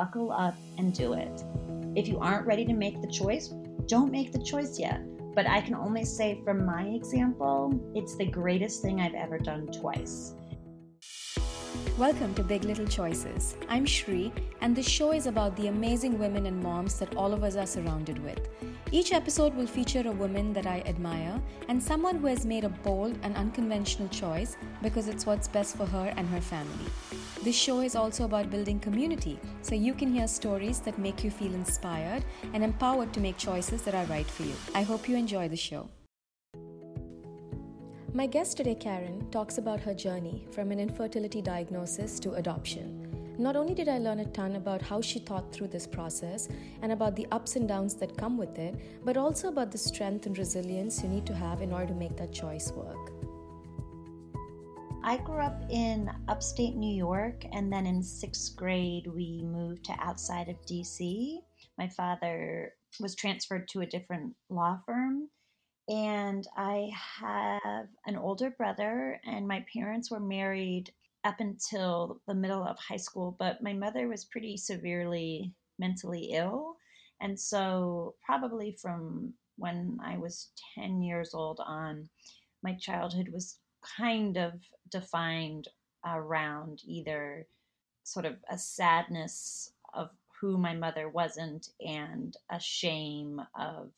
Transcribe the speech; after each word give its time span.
buckle 0.00 0.32
up 0.32 0.54
and 0.78 0.94
do 0.94 1.12
it. 1.12 1.44
If 1.94 2.08
you 2.08 2.18
aren't 2.20 2.46
ready 2.46 2.64
to 2.64 2.72
make 2.72 3.02
the 3.02 3.12
choice, 3.12 3.48
don't 3.86 4.10
make 4.10 4.32
the 4.32 4.42
choice 4.42 4.78
yet. 4.78 5.02
But 5.34 5.46
I 5.46 5.60
can 5.60 5.74
only 5.74 6.06
say 6.06 6.40
from 6.42 6.64
my 6.64 6.84
example, 6.84 7.78
it's 7.94 8.16
the 8.16 8.24
greatest 8.24 8.80
thing 8.80 8.98
I've 8.98 9.12
ever 9.12 9.38
done 9.38 9.66
twice. 9.66 10.32
Welcome 11.98 12.32
to 12.36 12.42
Big 12.42 12.64
Little 12.64 12.86
Choices. 12.86 13.56
I'm 13.68 13.84
Shri, 13.84 14.32
and 14.62 14.74
this 14.74 14.88
show 14.88 15.12
is 15.12 15.26
about 15.26 15.54
the 15.56 15.66
amazing 15.66 16.18
women 16.18 16.46
and 16.46 16.62
moms 16.62 16.98
that 16.98 17.14
all 17.14 17.34
of 17.34 17.44
us 17.44 17.56
are 17.56 17.66
surrounded 17.66 18.24
with. 18.24 18.40
Each 18.90 19.12
episode 19.12 19.54
will 19.54 19.66
feature 19.66 20.08
a 20.08 20.12
woman 20.12 20.54
that 20.54 20.66
I 20.66 20.82
admire 20.86 21.38
and 21.68 21.82
someone 21.82 22.16
who 22.16 22.28
has 22.28 22.46
made 22.46 22.64
a 22.64 22.70
bold 22.70 23.18
and 23.22 23.36
unconventional 23.36 24.08
choice 24.08 24.56
because 24.82 25.08
it's 25.08 25.26
what's 25.26 25.46
best 25.46 25.76
for 25.76 25.84
her 25.84 26.14
and 26.16 26.26
her 26.28 26.40
family. 26.40 26.86
This 27.42 27.56
show 27.56 27.80
is 27.80 27.96
also 27.96 28.26
about 28.26 28.50
building 28.50 28.78
community, 28.78 29.40
so 29.62 29.74
you 29.74 29.94
can 29.94 30.12
hear 30.12 30.28
stories 30.28 30.78
that 30.80 30.98
make 30.98 31.24
you 31.24 31.30
feel 31.30 31.54
inspired 31.54 32.22
and 32.52 32.62
empowered 32.62 33.14
to 33.14 33.20
make 33.20 33.38
choices 33.38 33.80
that 33.82 33.94
are 33.94 34.04
right 34.04 34.26
for 34.26 34.42
you. 34.42 34.52
I 34.74 34.82
hope 34.82 35.08
you 35.08 35.16
enjoy 35.16 35.48
the 35.48 35.56
show. 35.56 35.88
My 38.12 38.26
guest 38.26 38.58
today, 38.58 38.74
Karen, 38.74 39.26
talks 39.30 39.56
about 39.56 39.80
her 39.80 39.94
journey 39.94 40.46
from 40.50 40.70
an 40.70 40.78
infertility 40.78 41.40
diagnosis 41.40 42.20
to 42.20 42.34
adoption. 42.34 43.06
Not 43.38 43.56
only 43.56 43.72
did 43.72 43.88
I 43.88 43.96
learn 43.96 44.20
a 44.20 44.26
ton 44.26 44.56
about 44.56 44.82
how 44.82 45.00
she 45.00 45.18
thought 45.18 45.50
through 45.50 45.68
this 45.68 45.86
process 45.86 46.46
and 46.82 46.92
about 46.92 47.16
the 47.16 47.26
ups 47.32 47.56
and 47.56 47.66
downs 47.66 47.94
that 47.94 48.18
come 48.18 48.36
with 48.36 48.58
it, 48.58 48.74
but 49.02 49.16
also 49.16 49.48
about 49.48 49.70
the 49.72 49.78
strength 49.78 50.26
and 50.26 50.36
resilience 50.36 51.02
you 51.02 51.08
need 51.08 51.24
to 51.24 51.34
have 51.34 51.62
in 51.62 51.72
order 51.72 51.86
to 51.86 51.94
make 51.94 52.18
that 52.18 52.34
choice 52.34 52.70
work. 52.72 53.12
I 55.10 55.16
grew 55.16 55.40
up 55.40 55.60
in 55.68 56.08
upstate 56.28 56.76
New 56.76 56.94
York, 56.94 57.44
and 57.50 57.72
then 57.72 57.84
in 57.84 58.00
sixth 58.00 58.54
grade, 58.54 59.08
we 59.08 59.42
moved 59.42 59.86
to 59.86 59.96
outside 59.98 60.48
of 60.48 60.64
DC. 60.66 61.38
My 61.76 61.88
father 61.88 62.74
was 63.00 63.16
transferred 63.16 63.66
to 63.70 63.80
a 63.80 63.86
different 63.86 64.36
law 64.50 64.78
firm, 64.86 65.28
and 65.88 66.46
I 66.56 66.92
have 67.18 67.88
an 68.06 68.18
older 68.18 68.50
brother, 68.50 69.20
and 69.26 69.48
my 69.48 69.64
parents 69.74 70.12
were 70.12 70.20
married 70.20 70.92
up 71.24 71.40
until 71.40 72.20
the 72.28 72.34
middle 72.34 72.62
of 72.62 72.78
high 72.78 72.96
school, 72.96 73.34
but 73.36 73.60
my 73.64 73.72
mother 73.72 74.06
was 74.06 74.26
pretty 74.26 74.56
severely 74.56 75.52
mentally 75.80 76.30
ill. 76.34 76.76
And 77.20 77.36
so, 77.36 78.14
probably 78.24 78.78
from 78.80 79.34
when 79.56 79.98
I 80.04 80.18
was 80.18 80.52
10 80.76 81.02
years 81.02 81.34
old 81.34 81.58
on, 81.66 82.08
my 82.62 82.74
childhood 82.74 83.30
was 83.32 83.58
kind 83.96 84.36
of 84.36 84.52
defined 84.90 85.68
around 86.04 86.82
either 86.84 87.46
sort 88.04 88.26
of 88.26 88.36
a 88.50 88.58
sadness 88.58 89.72
of 89.94 90.10
who 90.40 90.56
my 90.56 90.74
mother 90.74 91.08
wasn't 91.08 91.68
and 91.86 92.36
a 92.50 92.58
shame 92.58 93.40
of 93.58 93.90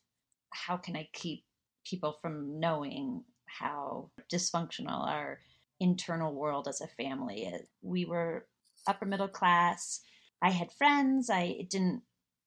how 0.50 0.77
can 0.77 0.97
I 0.97 1.08
keep 1.12 1.44
people 1.84 2.19
from 2.20 2.58
knowing 2.58 3.24
how 3.47 4.11
dysfunctional 4.33 5.06
our 5.06 5.41
internal 5.80 6.33
world 6.33 6.69
as 6.69 6.80
a 6.80 6.86
family. 6.86 7.44
Is. 7.44 7.62
We 7.83 8.05
were 8.05 8.46
upper 8.86 9.05
middle 9.05 9.28
class. 9.28 10.00
I 10.41 10.50
had 10.50 10.72
friends. 10.72 11.30
I 11.30 11.56
it 11.61 11.70
didn't 11.70 12.02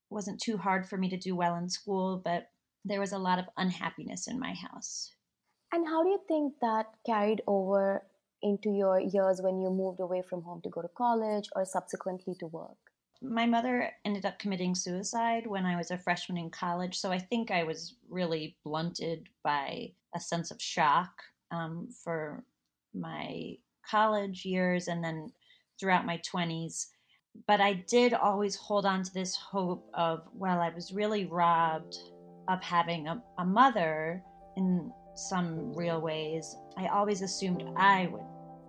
wasn't 0.10 0.42
too 0.42 0.58
hard 0.58 0.88
for 0.88 0.98
me 0.98 1.10
to 1.10 1.18
do 1.18 1.36
well 1.36 1.56
in 1.56 1.70
school, 1.70 2.22
but 2.24 2.50
there 2.84 3.00
was 3.00 3.12
a 3.12 3.18
lot 3.18 3.40
of 3.40 3.46
unhappiness 3.58 4.28
in 4.28 4.40
my 4.40 4.54
house. 4.54 5.12
And 5.72 5.88
how 5.88 6.04
do 6.04 6.10
you 6.10 6.22
think 6.28 6.54
that 6.62 6.88
carried 7.06 7.42
over 7.48 8.04
into 8.42 8.70
your 8.70 9.00
years 9.00 9.42
when 9.42 9.60
you 9.60 9.70
moved 9.70 10.00
away 10.00 10.22
from 10.22 10.42
home 10.44 10.62
to 10.64 10.70
go 10.70 10.82
to 10.82 10.88
college 10.90 11.50
or 11.56 11.66
subsequently 11.66 12.36
to 12.40 12.48
work? 12.48 12.78
My 13.22 13.46
mother 13.46 13.92
ended 14.04 14.26
up 14.26 14.40
committing 14.40 14.76
suicide 14.76 15.48
when 15.48 15.66
I 15.66 15.76
was 15.76 15.90
a 15.90 15.98
freshman 15.98 16.38
in 16.38 16.50
college, 16.50 16.98
so 16.98 17.12
I 17.12 17.18
think 17.18 17.50
I 17.50 17.64
was 17.64 17.96
really 18.10 18.58
blunted 18.64 19.30
by 19.44 19.94
a 20.14 20.20
sense 20.20 20.52
of 20.52 20.62
shock 20.62 21.12
um, 21.52 21.88
for 22.04 22.44
my 22.94 23.58
college 23.90 24.46
years 24.46 24.88
and 24.88 25.04
then 25.04 25.32
throughout 25.80 26.06
my 26.06 26.20
20s. 26.20 26.88
But 27.48 27.62
I 27.62 27.74
did 27.74 28.14
always 28.14 28.56
hold 28.56 28.86
on 28.86 29.04
to 29.04 29.14
this 29.14 29.36
hope 29.36 29.90
of, 29.94 30.22
well, 30.34 30.60
I 30.60 30.70
was 30.70 30.94
really 30.94 31.26
robbed 31.26 31.98
of 32.48 32.62
having 32.62 33.08
a, 33.08 33.22
a 33.40 33.46
mother 33.46 34.24
in 34.56 34.92
some 35.16 35.74
real 35.74 36.02
ways. 36.02 36.56
I 36.78 36.88
always 36.88 37.22
assumed 37.22 37.64
I 37.76 38.08
would 38.08 38.26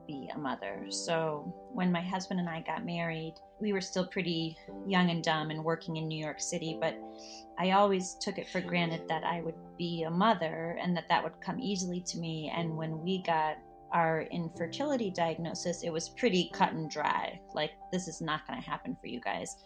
be 0.06 0.30
a 0.34 0.38
mother. 0.38 0.86
So 0.88 1.52
when 1.72 1.90
my 1.90 2.00
husband 2.00 2.40
and 2.40 2.48
I 2.48 2.60
got 2.60 2.86
married, 2.86 3.34
we 3.60 3.72
were 3.72 3.80
still 3.80 4.06
pretty 4.06 4.56
young 4.86 5.10
and 5.10 5.22
dumb 5.22 5.50
and 5.50 5.64
working 5.64 5.96
in 5.96 6.06
New 6.06 6.22
York 6.22 6.40
City, 6.40 6.78
but 6.80 6.96
I 7.58 7.72
always 7.72 8.14
took 8.20 8.38
it 8.38 8.48
for 8.48 8.60
granted 8.60 9.08
that 9.08 9.24
I 9.24 9.40
would 9.42 9.56
be 9.76 10.04
a 10.04 10.10
mother 10.10 10.78
and 10.80 10.96
that 10.96 11.08
that 11.08 11.22
would 11.22 11.40
come 11.40 11.58
easily 11.60 12.00
to 12.02 12.18
me. 12.18 12.52
And 12.54 12.76
when 12.76 13.02
we 13.02 13.22
got 13.22 13.56
our 13.92 14.22
infertility 14.30 15.10
diagnosis, 15.10 15.82
it 15.82 15.90
was 15.90 16.10
pretty 16.10 16.50
cut 16.52 16.72
and 16.72 16.90
dry. 16.90 17.40
Like, 17.54 17.72
this 17.92 18.08
is 18.08 18.20
not 18.20 18.46
going 18.46 18.60
to 18.60 18.68
happen 18.68 18.96
for 19.00 19.06
you 19.06 19.20
guys. 19.20 19.56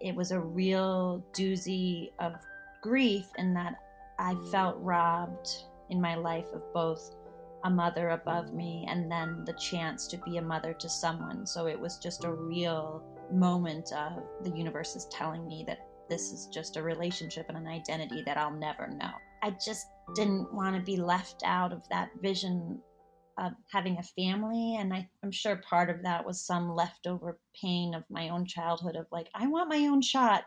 It 0.00 0.14
was 0.14 0.30
a 0.30 0.40
real 0.40 1.24
doozy 1.32 2.10
of 2.18 2.34
grief 2.82 3.26
in 3.36 3.52
that 3.54 3.74
I 4.18 4.34
felt 4.50 4.76
robbed 4.78 5.64
in 5.90 6.00
my 6.00 6.14
life 6.14 6.46
of 6.52 6.62
both 6.72 7.14
a 7.64 7.70
mother 7.70 8.10
above 8.10 8.52
me 8.54 8.86
and 8.88 9.10
then 9.10 9.44
the 9.44 9.52
chance 9.54 10.06
to 10.06 10.16
be 10.18 10.38
a 10.38 10.42
mother 10.42 10.72
to 10.72 10.88
someone. 10.88 11.46
So 11.46 11.66
it 11.66 11.78
was 11.78 11.98
just 11.98 12.24
a 12.24 12.32
real 12.32 13.04
moment 13.32 13.92
of 13.92 14.22
the 14.42 14.50
universe 14.56 14.96
is 14.96 15.06
telling 15.06 15.46
me 15.46 15.64
that 15.66 15.86
this 16.08 16.32
is 16.32 16.46
just 16.46 16.76
a 16.76 16.82
relationship 16.82 17.46
and 17.48 17.58
an 17.58 17.66
identity 17.66 18.22
that 18.26 18.36
I'll 18.36 18.50
never 18.50 18.88
know. 18.88 19.10
I 19.42 19.50
just 19.64 19.86
didn't 20.14 20.52
want 20.52 20.76
to 20.76 20.82
be 20.82 20.96
left 20.96 21.42
out 21.44 21.72
of 21.72 21.88
that 21.90 22.10
vision 22.20 22.80
of 23.38 23.52
having 23.72 23.98
a 23.98 24.02
family. 24.02 24.76
And 24.78 24.92
I, 24.92 25.08
I'm 25.22 25.30
sure 25.30 25.62
part 25.68 25.88
of 25.88 26.02
that 26.02 26.26
was 26.26 26.44
some 26.44 26.74
leftover 26.74 27.38
pain 27.60 27.94
of 27.94 28.04
my 28.10 28.28
own 28.28 28.44
childhood 28.44 28.96
of 28.96 29.06
like, 29.10 29.28
I 29.34 29.46
want 29.46 29.70
my 29.70 29.86
own 29.86 30.02
shot 30.02 30.44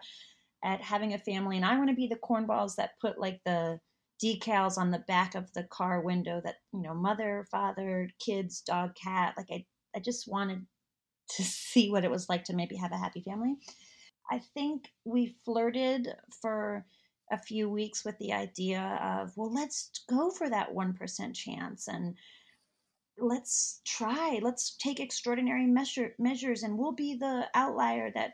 at 0.64 0.82
having 0.82 1.14
a 1.14 1.20
family. 1.20 1.58
And 1.58 1.66
I 1.66 1.78
want 1.78 1.90
to 1.90 1.96
be 1.96 2.08
the 2.08 2.18
cornballs 2.18 2.76
that 2.76 3.00
put 3.02 3.20
like 3.20 3.40
the 3.46 3.80
decals 4.24 4.78
on 4.78 4.92
the 4.92 5.00
back 5.00 5.36
of 5.36 5.52
the 5.54 5.64
car 5.64 6.02
window 6.02 6.42
that, 6.44 6.56
you 6.72 6.82
know, 6.82 6.94
mother, 6.94 7.46
father, 7.52 8.10
kids, 8.20 8.62
dog, 8.62 8.96
cat. 8.96 9.34
Like 9.36 9.48
I, 9.52 9.66
I 9.96 10.00
just 10.00 10.28
wanted 10.28 10.66
to 11.32 11.44
see 11.44 11.92
what 11.92 12.06
it 12.06 12.12
was 12.12 12.30
like 12.30 12.46
to 12.46 12.56
maybe 12.56 12.76
have 12.76 12.92
a 12.92 12.98
happy 12.98 13.22
family. 13.22 13.56
I 14.32 14.40
think 14.54 14.90
we 15.04 15.36
flirted 15.44 16.14
for 16.42 16.86
a 17.32 17.38
few 17.38 17.70
weeks 17.70 18.06
with 18.06 18.18
the 18.20 18.34
idea 18.34 19.00
of, 19.04 19.34
well, 19.36 19.54
let's 19.54 19.90
go 20.10 20.30
for 20.30 20.50
that 20.50 20.74
1% 20.74 21.36
chance. 21.36 21.88
And 21.88 22.16
let's 23.18 23.82
try 23.86 24.40
let's 24.42 24.76
take 24.78 25.00
extraordinary 25.00 25.68
measure, 25.68 26.16
measures 26.18 26.64
and 26.64 26.78
we'll 26.78 26.94
be 26.94 27.16
the 27.16 27.46
outlier 27.54 28.12
that 28.14 28.32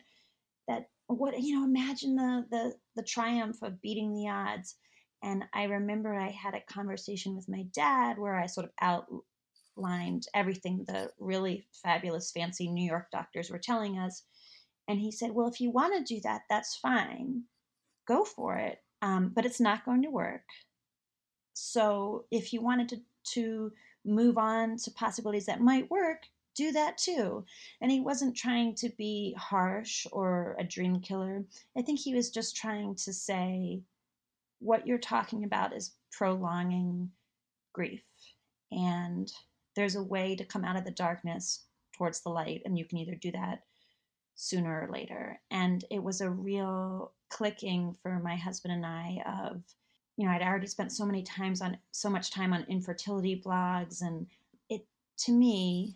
that 0.68 0.90
what 1.08 1.38
you 1.42 1.56
know 1.56 1.66
imagine 1.66 2.16
the 2.16 2.46
the 2.50 2.74
the 2.96 3.04
triumph 3.04 3.58
of 3.62 3.82
beating 3.82 4.14
the 4.14 4.30
odds 4.30 4.76
and 5.24 5.44
i 5.54 5.64
remember 5.64 6.14
i 6.16 6.30
had 6.30 6.54
a 6.54 6.74
conversation 6.74 7.36
with 7.36 7.50
my 7.50 7.64
dad 7.74 8.18
where 8.18 8.36
i 8.36 8.46
sort 8.46 8.66
of 8.66 8.72
outlined 9.78 10.26
everything 10.34 10.84
the 10.88 11.10
really 11.20 11.66
fabulous 11.84 12.32
fancy 12.32 12.70
new 12.70 12.88
york 12.88 13.08
doctors 13.12 13.50
were 13.50 13.60
telling 13.60 13.98
us 13.98 14.24
and 14.88 15.00
he 15.00 15.12
said 15.12 15.32
well 15.32 15.48
if 15.48 15.60
you 15.62 15.72
want 15.72 15.96
to 15.96 16.14
do 16.16 16.20
that 16.22 16.42
that's 16.50 16.78
fine 16.78 17.44
go 18.08 18.24
for 18.24 18.56
it 18.58 18.80
um, 19.02 19.32
but 19.34 19.46
it's 19.46 19.62
not 19.62 19.86
going 19.86 20.02
to 20.02 20.10
work 20.10 20.44
so 21.54 22.26
if 22.32 22.54
you 22.54 22.62
wanted 22.62 22.90
to 22.90 23.02
to 23.34 23.72
move 24.06 24.38
on 24.38 24.78
to 24.78 24.92
possibilities 24.92 25.46
that 25.46 25.62
might 25.62 25.90
work, 25.90 26.24
do 26.56 26.72
that 26.72 26.98
too. 26.98 27.46
And 27.82 27.92
he 27.92 28.00
wasn't 28.00 28.36
trying 28.36 28.76
to 28.76 28.90
be 28.98 29.36
harsh 29.38 30.06
or 30.12 30.56
a 30.60 30.64
dream 30.64 31.00
killer. 31.00 31.46
I 31.78 31.82
think 31.82 32.00
he 32.00 32.16
was 32.16 32.30
just 32.30 32.56
trying 32.56 32.96
to 32.96 33.14
say 33.14 33.82
what 34.60 34.86
you're 34.86 34.98
talking 34.98 35.44
about 35.44 35.76
is 35.76 35.96
prolonging 36.12 37.12
grief. 37.74 38.04
And 38.72 39.32
there's 39.76 39.96
a 39.96 40.04
way 40.04 40.36
to 40.36 40.46
come 40.46 40.66
out 40.66 40.76
of 40.76 40.86
the 40.86 40.92
darkness 40.92 41.66
towards 41.98 42.22
the 42.22 42.30
light, 42.30 42.62
and 42.66 42.78
you 42.78 42.86
can 42.86 42.98
either 42.98 43.16
do 43.16 43.32
that 43.32 43.64
sooner 44.36 44.82
or 44.82 44.92
later. 44.92 45.40
And 45.52 45.84
it 45.90 46.02
was 46.02 46.22
a 46.22 46.30
real 46.30 47.14
clicking 47.30 47.96
for 48.02 48.20
my 48.20 48.36
husband 48.36 48.74
and 48.74 48.86
I 48.86 49.22
of 49.26 49.64
you 50.20 50.26
know, 50.26 50.34
I'd 50.34 50.42
already 50.42 50.68
spent 50.68 50.92
so 50.92 51.06
many 51.06 51.24
times 51.24 51.62
on 51.62 51.78
so 51.92 52.10
much 52.10 52.30
time 52.30 52.52
on 52.52 52.66
infertility 52.68 53.42
blogs, 53.42 54.02
and 54.02 54.28
it 54.70 54.86
to 55.20 55.32
me, 55.32 55.96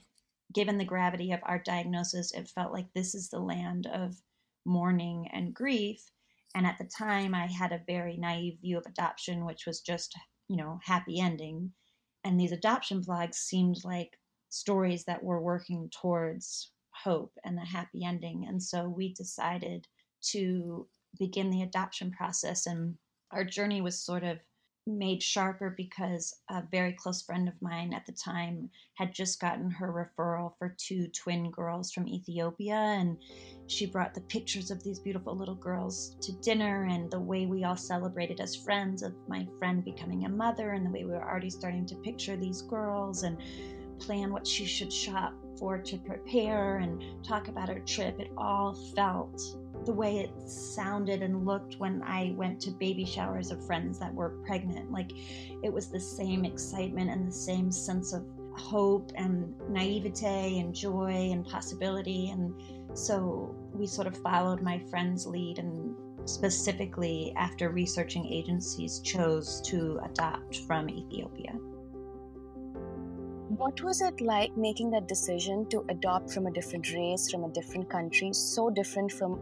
given 0.53 0.77
the 0.77 0.85
gravity 0.85 1.33
of 1.33 1.41
our 1.43 1.59
diagnosis, 1.59 2.31
it 2.31 2.47
felt 2.47 2.71
like 2.71 2.85
this 2.93 3.13
is 3.15 3.27
the 3.27 3.39
land 3.39 3.85
of 3.87 4.21
mourning 4.63 5.27
and 5.33 5.53
grief. 5.53 6.09
And 6.55 6.67
at 6.67 6.77
the 6.77 6.85
time, 6.85 7.33
I 7.33 7.47
had 7.47 7.71
a 7.71 7.81
very 7.87 8.17
naive 8.17 8.59
view 8.61 8.77
of 8.77 8.85
adoption, 8.85 9.45
which 9.45 9.65
was 9.65 9.81
just, 9.81 10.15
you 10.47 10.55
know, 10.55 10.79
happy 10.83 11.19
ending. 11.19 11.71
And 12.23 12.39
these 12.39 12.51
adoption 12.51 13.01
blogs 13.01 13.35
seemed 13.35 13.83
like 13.83 14.17
stories 14.49 15.03
that 15.05 15.23
were 15.23 15.41
working 15.41 15.89
towards 15.89 16.71
hope 16.91 17.33
and 17.43 17.57
a 17.57 17.65
happy 17.65 18.03
ending. 18.05 18.45
And 18.47 18.61
so 18.61 18.87
we 18.87 19.13
decided 19.13 19.87
to 20.29 20.87
begin 21.17 21.49
the 21.49 21.63
adoption 21.63 22.11
process. 22.11 22.67
And 22.67 22.95
our 23.31 23.43
journey 23.43 23.81
was 23.81 24.03
sort 24.03 24.23
of 24.23 24.37
made 24.85 25.23
sharper 25.23 25.73
because 25.75 26.35
a 26.49 26.61
very 26.71 26.91
close 26.93 27.21
friend 27.21 27.47
of 27.47 27.61
mine 27.61 27.93
at 27.93 28.05
the 28.05 28.11
time 28.11 28.69
had 28.95 29.13
just 29.13 29.39
gotten 29.39 29.71
her 29.71 29.91
referral 29.91 30.53
for 30.57 30.75
two 30.77 31.07
twin 31.07 31.49
girls 31.51 31.91
from 31.91 32.07
Ethiopia 32.07 32.75
and 32.75 33.17
she 33.67 33.85
brought 33.85 34.13
the 34.13 34.21
pictures 34.21 34.71
of 34.71 34.83
these 34.83 34.99
beautiful 34.99 35.35
little 35.37 35.55
girls 35.55 36.17
to 36.21 36.33
dinner 36.41 36.85
and 36.89 37.09
the 37.09 37.19
way 37.19 37.45
we 37.45 37.63
all 37.63 37.77
celebrated 37.77 38.41
as 38.41 38.55
friends 38.55 39.03
of 39.03 39.13
my 39.29 39.47
friend 39.57 39.85
becoming 39.85 40.25
a 40.25 40.29
mother 40.29 40.71
and 40.71 40.85
the 40.85 40.91
way 40.91 41.05
we 41.05 41.11
were 41.11 41.29
already 41.29 41.49
starting 41.49 41.85
to 41.85 41.95
picture 41.95 42.35
these 42.35 42.61
girls 42.61 43.23
and 43.23 43.37
plan 43.99 44.31
what 44.31 44.47
she 44.47 44.65
should 44.65 44.91
shop 44.91 45.33
for 45.57 45.77
to 45.77 45.97
prepare 45.97 46.77
and 46.77 47.03
talk 47.23 47.47
about 47.47 47.69
her 47.69 47.79
trip 47.81 48.19
it 48.19 48.31
all 48.37 48.73
felt 48.95 49.41
the 49.85 49.91
way 49.91 50.19
it 50.19 50.31
sounded 50.49 51.21
and 51.21 51.45
looked 51.45 51.79
when 51.79 52.01
I 52.03 52.33
went 52.37 52.59
to 52.61 52.71
baby 52.71 53.05
showers 53.05 53.51
of 53.51 53.65
friends 53.65 53.99
that 53.99 54.13
were 54.13 54.29
pregnant. 54.45 54.91
Like 54.91 55.11
it 55.61 55.71
was 55.71 55.89
the 55.89 55.99
same 55.99 56.45
excitement 56.45 57.09
and 57.09 57.27
the 57.27 57.33
same 57.33 57.71
sense 57.71 58.13
of 58.13 58.25
hope 58.55 59.11
and 59.15 59.53
naivete 59.69 60.59
and 60.59 60.73
joy 60.73 61.29
and 61.31 61.45
possibility. 61.45 62.29
And 62.29 62.53
so 62.93 63.55
we 63.73 63.87
sort 63.87 64.07
of 64.07 64.17
followed 64.17 64.61
my 64.61 64.79
friend's 64.89 65.25
lead 65.25 65.59
and 65.59 65.95
specifically 66.25 67.33
after 67.35 67.69
researching 67.69 68.25
agencies 68.25 68.99
chose 68.99 69.59
to 69.61 69.99
adopt 70.05 70.59
from 70.59 70.89
Ethiopia. 70.89 71.53
What 73.57 73.83
was 73.83 74.01
it 74.01 74.19
like 74.19 74.57
making 74.57 74.89
that 74.91 75.07
decision 75.07 75.69
to 75.69 75.85
adopt 75.89 76.31
from 76.31 76.47
a 76.47 76.51
different 76.51 76.91
race, 76.91 77.29
from 77.29 77.43
a 77.43 77.49
different 77.49 77.87
country, 77.87 78.33
so 78.33 78.71
different 78.71 79.11
from 79.11 79.33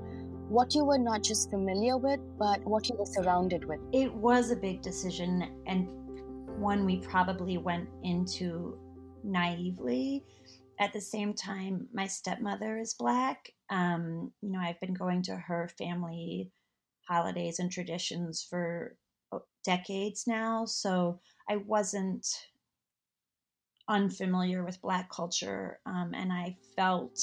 what 0.50 0.75
you 0.75 0.84
were 0.84 0.98
not 0.98 1.24
just 1.24 1.50
familiar 1.50 1.98
with, 1.98 2.19
but 2.38 2.62
what 2.66 2.90
you 2.90 2.96
were 2.98 3.06
surrounded 3.06 3.63
with? 3.63 3.80
It 3.94 4.13
was 4.13 4.52
a 4.52 4.58
big 4.58 4.81
decision 4.81 5.63
and 5.66 5.88
one 6.60 6.86
we 6.86 6.98
probably 6.98 7.58
went 7.58 7.88
into 8.04 8.78
naively. 9.24 10.25
At 10.78 10.92
the 10.92 11.00
same 11.00 11.34
time, 11.34 11.88
my 11.94 12.08
stepmother 12.08 12.80
is 12.80 12.94
black. 12.94 13.54
Um, 13.69 14.34
you 14.42 14.52
know, 14.52 14.60
I've 14.60 14.81
been 14.81 14.94
going 14.94 15.22
to 15.24 15.38
her 15.38 15.69
family 15.78 16.52
holidays 17.08 17.60
and 17.60 17.72
traditions 17.72 18.46
for 18.48 18.98
oh, 19.31 19.44
decades 19.63 20.25
now, 20.28 20.66
so 20.66 21.22
I 21.50 21.56
wasn't 21.56 22.28
unfamiliar 23.88 24.63
with 24.63 24.81
black 24.81 25.10
culture, 25.10 25.80
um, 25.86 26.12
and 26.13 26.31
I 26.31 26.56
felt 26.75 27.19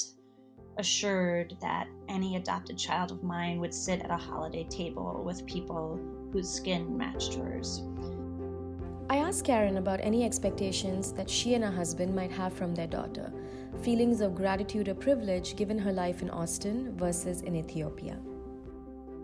assured 0.77 1.55
that 1.61 1.87
any 2.07 2.37
adopted 2.37 2.77
child 2.77 3.11
of 3.11 3.23
mine 3.23 3.59
would 3.59 3.73
sit 3.73 4.01
at 4.01 4.11
a 4.11 4.17
holiday 4.17 4.63
table 4.69 5.21
with 5.25 5.45
people 5.45 5.99
whose 6.31 6.49
skin 6.49 6.97
matched 6.97 7.33
hers. 7.33 7.83
I 9.09 9.17
asked 9.17 9.43
Karen 9.43 9.77
about 9.77 9.99
any 10.01 10.23
expectations 10.23 11.11
that 11.13 11.29
she 11.29 11.55
and 11.55 11.63
her 11.63 11.71
husband 11.71 12.15
might 12.15 12.31
have 12.31 12.53
from 12.53 12.75
their 12.75 12.87
daughter, 12.87 13.33
feelings 13.81 14.21
of 14.21 14.35
gratitude 14.35 14.87
or 14.87 14.93
privilege 14.93 15.55
given 15.55 15.79
her 15.79 15.91
life 15.91 16.21
in 16.21 16.29
Austin 16.29 16.95
versus 16.95 17.41
in 17.41 17.55
Ethiopia. 17.55 18.19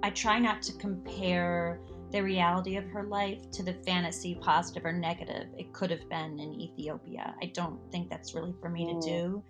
I 0.01 0.09
try 0.09 0.39
not 0.39 0.61
to 0.63 0.73
compare 0.73 1.79
the 2.11 2.21
reality 2.21 2.77
of 2.77 2.85
her 2.85 3.03
life 3.03 3.49
to 3.51 3.63
the 3.63 3.73
fantasy, 3.85 4.35
positive 4.41 4.85
or 4.85 4.93
negative, 4.93 5.47
it 5.57 5.73
could 5.73 5.91
have 5.91 6.07
been 6.09 6.39
in 6.39 6.59
Ethiopia. 6.61 7.35
I 7.41 7.47
don't 7.47 7.79
think 7.91 8.09
that's 8.09 8.33
really 8.33 8.53
for 8.61 8.69
me 8.69 8.85
to 8.85 8.93
mm. 8.93 9.03
do. 9.03 9.43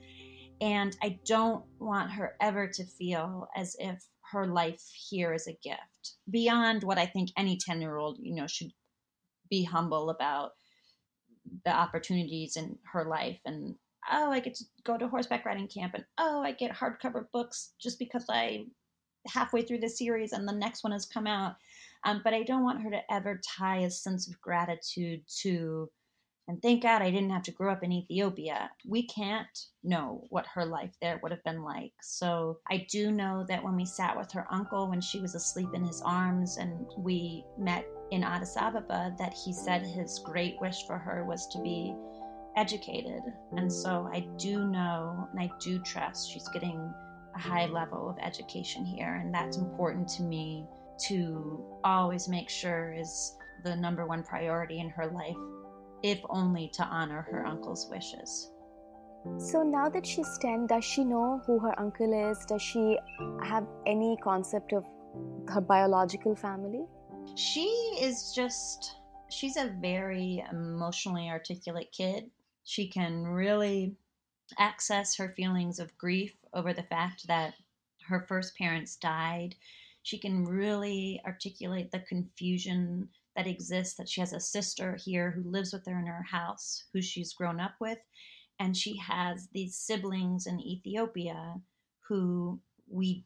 And 0.61 0.95
I 1.03 1.19
don't 1.25 1.65
want 1.79 2.11
her 2.11 2.35
ever 2.41 2.67
to 2.67 2.85
feel 2.85 3.47
as 3.55 3.75
if 3.79 4.01
her 4.31 4.47
life 4.47 4.81
here 5.09 5.33
is 5.33 5.47
a 5.47 5.57
gift 5.63 6.15
beyond 6.29 6.83
what 6.83 6.97
I 6.97 7.05
think 7.05 7.29
any 7.37 7.57
10 7.57 7.81
year 7.81 7.97
old, 7.97 8.17
you 8.21 8.33
know, 8.33 8.47
should 8.47 8.71
be 9.49 9.63
humble 9.63 10.09
about 10.09 10.51
the 11.65 11.71
opportunities 11.71 12.55
in 12.55 12.77
her 12.91 13.05
life. 13.05 13.39
And 13.45 13.75
oh, 14.11 14.31
I 14.31 14.39
get 14.39 14.55
to 14.55 14.65
go 14.83 14.97
to 14.97 15.07
horseback 15.07 15.45
riding 15.45 15.67
camp. 15.67 15.93
And 15.93 16.05
oh, 16.17 16.41
I 16.41 16.51
get 16.53 16.71
hardcover 16.71 17.25
books 17.31 17.73
just 17.79 17.99
because 17.99 18.25
I 18.29 18.65
halfway 19.27 19.61
through 19.61 19.79
the 19.79 19.89
series 19.89 20.31
and 20.31 20.47
the 20.47 20.53
next 20.53 20.83
one 20.83 20.93
has 20.93 21.05
come 21.05 21.27
out. 21.27 21.55
Um, 22.05 22.21
but 22.23 22.33
I 22.33 22.43
don't 22.43 22.63
want 22.63 22.83
her 22.83 22.91
to 22.91 23.01
ever 23.11 23.41
tie 23.57 23.79
a 23.79 23.89
sense 23.89 24.27
of 24.27 24.39
gratitude 24.39 25.21
to 25.41 25.89
and 26.47 26.61
thank 26.61 26.83
God 26.83 27.01
I 27.01 27.09
didn't 27.09 27.31
have 27.31 27.43
to 27.43 27.51
grow 27.51 27.71
up 27.71 27.83
in 27.83 27.91
Ethiopia. 27.91 28.69
We 28.87 29.07
can't 29.07 29.47
know 29.83 30.25
what 30.29 30.45
her 30.53 30.63
life 30.63 30.93
there 31.01 31.19
would 31.23 31.31
have 31.31 31.43
been 31.43 31.63
like. 31.63 31.93
So 32.03 32.59
I 32.69 32.85
do 32.89 33.11
know 33.11 33.45
that 33.47 33.63
when 33.63 33.75
we 33.75 33.85
sat 33.85 34.15
with 34.15 34.31
her 34.33 34.45
uncle 34.51 34.87
when 34.87 35.01
she 35.01 35.19
was 35.19 35.33
asleep 35.33 35.69
in 35.73 35.83
his 35.83 36.03
arms 36.05 36.57
and 36.57 36.85
we 36.99 37.43
met 37.57 37.87
in 38.11 38.23
Addis 38.23 38.55
Ababa, 38.57 39.15
that 39.17 39.33
he 39.33 39.53
said 39.53 39.81
his 39.81 40.21
great 40.23 40.61
wish 40.61 40.85
for 40.85 40.99
her 40.99 41.25
was 41.25 41.47
to 41.47 41.59
be 41.61 41.95
educated. 42.55 43.23
And 43.53 43.71
so 43.71 44.07
I 44.13 44.27
do 44.37 44.67
know 44.67 45.27
and 45.31 45.39
I 45.39 45.49
do 45.59 45.79
trust 45.79 46.29
she's 46.29 46.47
getting 46.49 46.93
a 47.35 47.39
high 47.39 47.65
level 47.65 48.07
of 48.07 48.19
education 48.19 48.85
here. 48.85 49.15
And 49.15 49.33
that's 49.33 49.57
important 49.57 50.07
to 50.09 50.21
me 50.21 50.67
to 51.07 51.63
always 51.83 52.27
make 52.27 52.50
sure 52.50 52.94
is 52.94 53.36
the 53.63 53.75
number 53.75 54.06
one 54.06 54.24
priority 54.24 54.80
in 54.80 54.89
her 54.89 55.07
life 55.07 55.38
if 56.03 56.19
only 56.30 56.69
to 56.74 56.83
honor 56.83 57.27
her 57.31 57.45
uncle's 57.45 57.88
wishes. 57.89 58.51
So 59.39 59.63
now 59.63 59.89
that 59.89 60.06
she's 60.06 60.38
10, 60.38 60.68
does 60.68 60.86
she 60.86 61.03
know 61.03 61.42
who 61.47 61.57
her 61.59 61.77
uncle 61.80 62.31
is? 62.31 62.45
Does 62.45 62.62
she 62.62 63.00
have 63.44 63.65
any 63.88 64.18
concept 64.24 64.71
of 64.71 64.86
her 65.47 65.62
biological 65.62 66.36
family? 66.36 66.86
She 67.36 67.68
is 68.00 68.33
just, 68.36 68.98
she's 69.31 69.57
a 69.57 69.74
very 69.81 70.44
emotionally 70.51 71.27
articulate 71.30 71.91
kid. 71.91 72.30
She 72.65 72.88
can 72.88 73.24
really 73.24 73.95
access 74.59 75.15
her 75.15 75.33
feelings 75.36 75.80
of 75.80 75.98
grief 75.98 76.36
over 76.53 76.71
the 76.71 76.83
fact 76.83 77.25
that 77.27 77.56
her 78.07 78.25
first 78.27 78.56
parents 78.56 78.95
died. 78.95 79.56
She 80.05 80.19
can 80.19 80.45
really 80.45 81.19
articulate 81.25 81.89
the 81.89 81.99
confusion 81.99 83.09
that 83.35 83.47
exists 83.47 83.95
that 83.95 84.07
she 84.07 84.21
has 84.21 84.33
a 84.33 84.39
sister 84.39 84.97
here 85.03 85.31
who 85.31 85.49
lives 85.49 85.73
with 85.73 85.83
her 85.87 85.97
in 85.97 86.05
her 86.05 86.21
house 86.21 86.83
who 86.93 87.01
she's 87.01 87.33
grown 87.33 87.59
up 87.59 87.73
with 87.81 87.97
and 88.59 88.77
she 88.77 88.97
has 88.97 89.47
these 89.51 89.75
siblings 89.75 90.45
in 90.45 90.59
Ethiopia 90.59 91.59
who 92.07 92.59
we 92.87 93.25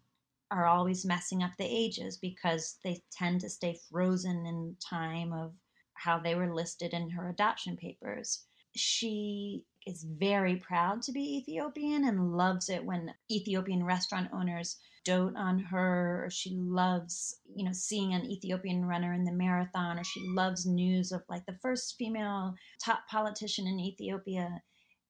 are 0.51 0.67
always 0.67 1.03
messing 1.03 1.43
up 1.43 1.51
the 1.57 1.65
ages 1.65 2.15
because 2.15 2.77
they 2.81 3.03
tend 3.11 3.41
to 3.41 3.49
stay 3.49 3.77
frozen 3.91 4.45
in 4.45 4.77
time 4.79 5.33
of 5.33 5.51
how 5.95 6.17
they 6.17 6.33
were 6.33 6.55
listed 6.55 6.93
in 6.93 7.09
her 7.09 7.27
adoption 7.27 7.75
papers. 7.75 8.45
She 8.73 9.65
is 9.85 10.03
very 10.03 10.57
proud 10.57 11.01
to 11.03 11.11
be 11.11 11.37
Ethiopian 11.37 12.05
and 12.05 12.33
loves 12.35 12.69
it 12.69 12.85
when 12.85 13.13
Ethiopian 13.31 13.83
restaurant 13.83 14.29
owners 14.33 14.77
dote 15.05 15.35
on 15.35 15.59
her 15.59 16.25
or 16.25 16.29
she 16.29 16.55
loves 16.55 17.39
you 17.55 17.65
know 17.65 17.71
seeing 17.73 18.13
an 18.13 18.25
ethiopian 18.25 18.85
runner 18.85 19.13
in 19.13 19.23
the 19.23 19.31
marathon 19.31 19.97
or 19.97 20.03
she 20.03 20.21
loves 20.27 20.65
news 20.65 21.11
of 21.11 21.21
like 21.29 21.45
the 21.45 21.57
first 21.61 21.95
female 21.97 22.53
top 22.83 23.01
politician 23.09 23.65
in 23.67 23.79
ethiopia. 23.79 24.61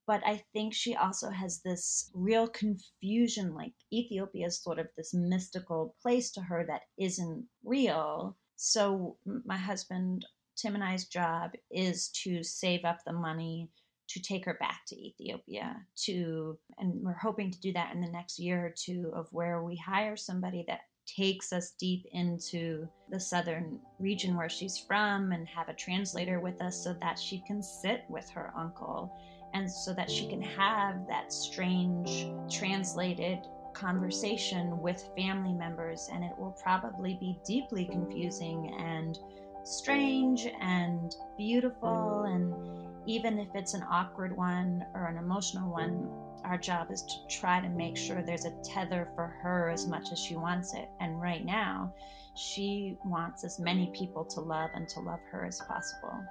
But 0.07 0.21
i 0.25 0.41
think 0.53 0.73
she 0.73 0.95
also 0.95 1.29
has 1.29 1.61
this 1.61 2.09
real 2.13 2.47
confusion 2.47 3.53
like 3.53 3.73
ethiopia 3.93 4.47
is 4.47 4.63
sort 4.63 4.79
of 4.79 4.88
this 4.95 5.13
mystical 5.13 5.95
place 6.01 6.31
to 6.31 6.41
her 6.41 6.65
that 6.67 6.83
isn't 6.97 7.45
real. 7.63 8.38
So 8.55 9.17
my 9.45 9.57
husband 9.57 10.25
tim 10.55 10.75
and 10.75 10.83
i's 10.83 11.07
job 11.07 11.51
is 11.71 12.09
to 12.23 12.43
save 12.43 12.85
up 12.85 12.99
the 13.05 13.13
money 13.13 13.69
to 14.09 14.21
take 14.21 14.45
her 14.45 14.57
back 14.59 14.81
to 14.87 14.95
Ethiopia 14.95 15.75
to 15.95 16.57
and 16.77 16.93
we're 17.03 17.13
hoping 17.13 17.51
to 17.51 17.59
do 17.59 17.71
that 17.73 17.93
in 17.93 18.01
the 18.01 18.11
next 18.11 18.39
year 18.39 18.65
or 18.65 18.73
two 18.75 19.11
of 19.15 19.27
where 19.31 19.63
we 19.63 19.75
hire 19.75 20.17
somebody 20.17 20.63
that 20.67 20.81
takes 21.05 21.51
us 21.51 21.71
deep 21.79 22.05
into 22.11 22.87
the 23.09 23.19
southern 23.19 23.79
region 23.99 24.35
where 24.35 24.49
she's 24.49 24.77
from 24.77 25.31
and 25.31 25.47
have 25.47 25.69
a 25.69 25.73
translator 25.73 26.39
with 26.39 26.61
us 26.61 26.83
so 26.83 26.93
that 27.01 27.17
she 27.17 27.43
can 27.47 27.63
sit 27.63 28.03
with 28.09 28.29
her 28.29 28.51
uncle 28.55 29.11
and 29.53 29.69
so 29.69 29.93
that 29.93 30.09
she 30.09 30.27
can 30.27 30.41
have 30.41 31.07
that 31.07 31.33
strange 31.33 32.27
translated 32.51 33.39
conversation 33.73 34.79
with 34.81 35.09
family 35.17 35.53
members. 35.53 36.09
And 36.11 36.23
it 36.23 36.37
will 36.37 36.55
probably 36.61 37.17
be 37.19 37.39
deeply 37.45 37.85
confusing 37.85 38.75
and 38.79 39.17
strange 39.63 40.47
and 40.61 41.15
beautiful 41.37 42.23
and 42.23 42.88
even 43.06 43.39
if 43.39 43.48
it's 43.56 43.74
an 43.74 43.84
awkward 43.89 44.36
one 44.36 44.86
or 44.94 45.06
an 45.06 45.18
emotional 45.18 45.72
one, 45.72 46.10
our 46.44 46.58
job 46.58 46.91
is 46.91 47.01
to 47.03 47.39
try 47.39 47.60
to 47.60 47.70
make 47.70 47.98
sure 47.98 48.22
there's 48.22 48.46
a 48.46 48.53
tether 48.63 49.10
for 49.15 49.27
her 49.41 49.70
as 49.70 49.88
much 49.88 50.12
as 50.12 50.20
she 50.20 50.36
wants 50.36 50.74
it. 50.74 50.89
And 51.00 51.22
right 51.22 51.46
now, 51.46 51.94
she 52.36 52.98
wants 53.03 53.44
as 53.44 53.60
many 53.60 53.91
people 53.94 54.24
to 54.25 54.39
love 54.39 54.70
and 54.74 54.88
to 54.89 55.00
love 55.00 55.20
her 55.32 55.46
as 55.46 55.62
possible. 55.62 56.24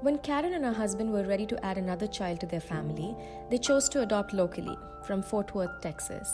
When 0.00 0.18
Karen 0.18 0.52
and 0.52 0.64
her 0.64 0.72
husband 0.72 1.10
were 1.10 1.24
ready 1.24 1.44
to 1.46 1.66
add 1.66 1.76
another 1.76 2.06
child 2.06 2.40
to 2.40 2.46
their 2.46 2.60
family, 2.60 3.16
they 3.50 3.58
chose 3.58 3.88
to 3.88 4.02
adopt 4.02 4.32
locally 4.32 4.76
from 5.04 5.22
Fort 5.22 5.54
Worth, 5.54 5.80
Texas. 5.80 6.32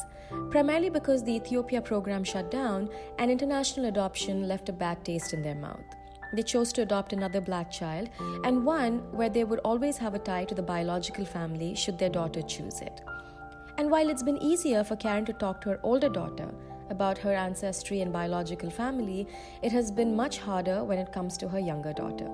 Primarily 0.51 0.91
because 0.91 1.25
the 1.25 1.35
Ethiopia 1.35 1.81
program 1.81 2.25
shut 2.25 2.51
down 2.51 2.91
and 3.19 3.31
international 3.31 3.87
adoption 3.87 4.47
left 4.49 4.69
a 4.69 4.73
bad 4.73 5.05
taste 5.05 5.33
in 5.33 5.43
their 5.43 5.55
mouth. 5.55 5.85
They 6.35 6.43
chose 6.43 6.73
to 6.73 6.83
adopt 6.83 7.13
another 7.13 7.41
black 7.41 7.71
child 7.71 8.11
and 8.43 8.65
one 8.65 8.99
where 9.13 9.29
they 9.29 9.45
would 9.45 9.61
always 9.61 9.97
have 9.99 10.15
a 10.15 10.19
tie 10.19 10.45
to 10.47 10.55
the 10.55 10.63
biological 10.63 11.25
family 11.25 11.77
should 11.77 11.97
their 11.97 12.11
daughter 12.11 12.43
choose 12.43 12.81
it. 12.81 13.03
And 13.79 13.89
while 13.89 14.09
it's 14.09 14.23
been 14.23 14.43
easier 14.43 14.83
for 14.83 14.97
Karen 14.97 15.25
to 15.27 15.33
talk 15.33 15.61
to 15.61 15.71
her 15.71 15.81
older 15.85 16.09
daughter 16.09 16.53
about 16.91 17.19
her 17.19 17.33
ancestry 17.33 18.01
and 18.01 18.13
biological 18.13 18.69
family, 18.69 19.29
it 19.63 19.71
has 19.71 19.93
been 19.93 20.17
much 20.17 20.39
harder 20.39 20.83
when 20.83 20.99
it 20.99 21.13
comes 21.13 21.37
to 21.39 21.49
her 21.49 21.61
younger 21.61 21.93
daughter. 21.93 22.29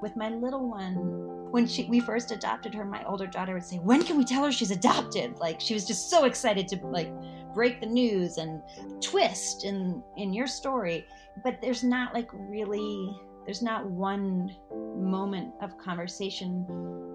With 0.00 0.16
my 0.16 0.30
little 0.30 0.68
one 0.68 1.28
when 1.50 1.66
she 1.66 1.84
we 1.84 2.00
first 2.00 2.30
adopted 2.30 2.74
her 2.74 2.84
my 2.84 3.04
older 3.04 3.26
daughter 3.26 3.54
would 3.54 3.64
say 3.64 3.78
when 3.78 4.02
can 4.02 4.18
we 4.18 4.24
tell 4.24 4.44
her 4.44 4.52
she's 4.52 4.70
adopted? 4.70 5.38
Like 5.38 5.60
she 5.60 5.74
was 5.74 5.86
just 5.86 6.10
so 6.10 6.24
excited 6.24 6.66
to 6.68 6.76
like 6.86 7.12
break 7.54 7.80
the 7.80 7.86
news 7.86 8.36
and 8.38 8.62
twist 9.00 9.64
in 9.64 10.02
in 10.16 10.32
your 10.32 10.46
story. 10.46 11.06
But 11.44 11.60
there's 11.60 11.82
not 11.82 12.14
like 12.14 12.30
really 12.32 13.16
there's 13.48 13.62
not 13.62 13.86
one 13.86 14.54
moment 14.94 15.54
of 15.62 15.78
conversation 15.78 16.66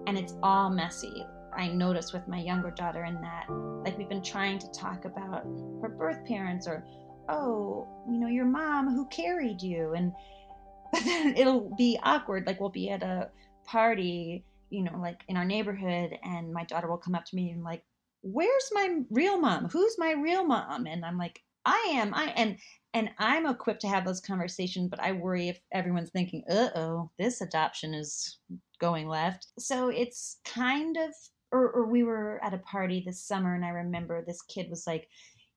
and 0.08 0.18
it's 0.18 0.34
all 0.42 0.68
messy 0.68 1.24
i 1.56 1.68
notice 1.68 2.12
with 2.12 2.26
my 2.26 2.40
younger 2.40 2.72
daughter 2.72 3.04
in 3.04 3.14
that 3.20 3.46
like 3.84 3.96
we've 3.96 4.08
been 4.08 4.22
trying 4.22 4.58
to 4.58 4.68
talk 4.72 5.04
about 5.04 5.44
her 5.80 5.88
birth 5.88 6.26
parents 6.26 6.66
or 6.66 6.84
oh 7.28 7.86
you 8.10 8.18
know 8.18 8.26
your 8.26 8.44
mom 8.44 8.92
who 8.92 9.06
carried 9.06 9.62
you 9.62 9.92
and 9.92 10.12
then 11.04 11.36
it'll 11.36 11.74
be 11.76 11.98
awkward. 12.02 12.46
Like 12.46 12.60
we'll 12.60 12.70
be 12.70 12.90
at 12.90 13.02
a 13.02 13.30
party, 13.64 14.44
you 14.70 14.82
know, 14.82 14.98
like 14.98 15.24
in 15.28 15.36
our 15.36 15.44
neighborhood, 15.44 16.18
and 16.22 16.52
my 16.52 16.64
daughter 16.64 16.88
will 16.88 16.98
come 16.98 17.14
up 17.14 17.24
to 17.26 17.36
me 17.36 17.50
and 17.50 17.64
like, 17.64 17.82
"Where's 18.22 18.70
my 18.72 19.00
real 19.10 19.38
mom? 19.38 19.68
Who's 19.68 19.98
my 19.98 20.12
real 20.12 20.44
mom?" 20.44 20.86
And 20.86 21.04
I'm 21.04 21.18
like, 21.18 21.42
"I 21.64 21.92
am. 21.92 22.14
I 22.14 22.26
and 22.36 22.58
and 22.92 23.10
I'm 23.18 23.46
equipped 23.46 23.80
to 23.82 23.88
have 23.88 24.04
those 24.04 24.20
conversations, 24.20 24.88
but 24.88 25.00
I 25.00 25.12
worry 25.12 25.48
if 25.48 25.60
everyone's 25.72 26.10
thinking, 26.10 26.44
"Uh 26.48 26.70
oh, 26.76 27.10
this 27.18 27.40
adoption 27.40 27.94
is 27.94 28.38
going 28.80 29.08
left." 29.08 29.48
So 29.58 29.88
it's 29.88 30.38
kind 30.44 30.96
of. 30.96 31.12
Or, 31.52 31.70
or 31.70 31.86
we 31.86 32.02
were 32.02 32.40
at 32.42 32.52
a 32.52 32.58
party 32.58 33.00
this 33.06 33.22
summer, 33.22 33.54
and 33.54 33.64
I 33.64 33.68
remember 33.68 34.24
this 34.26 34.42
kid 34.42 34.68
was 34.70 34.88
like, 34.88 35.08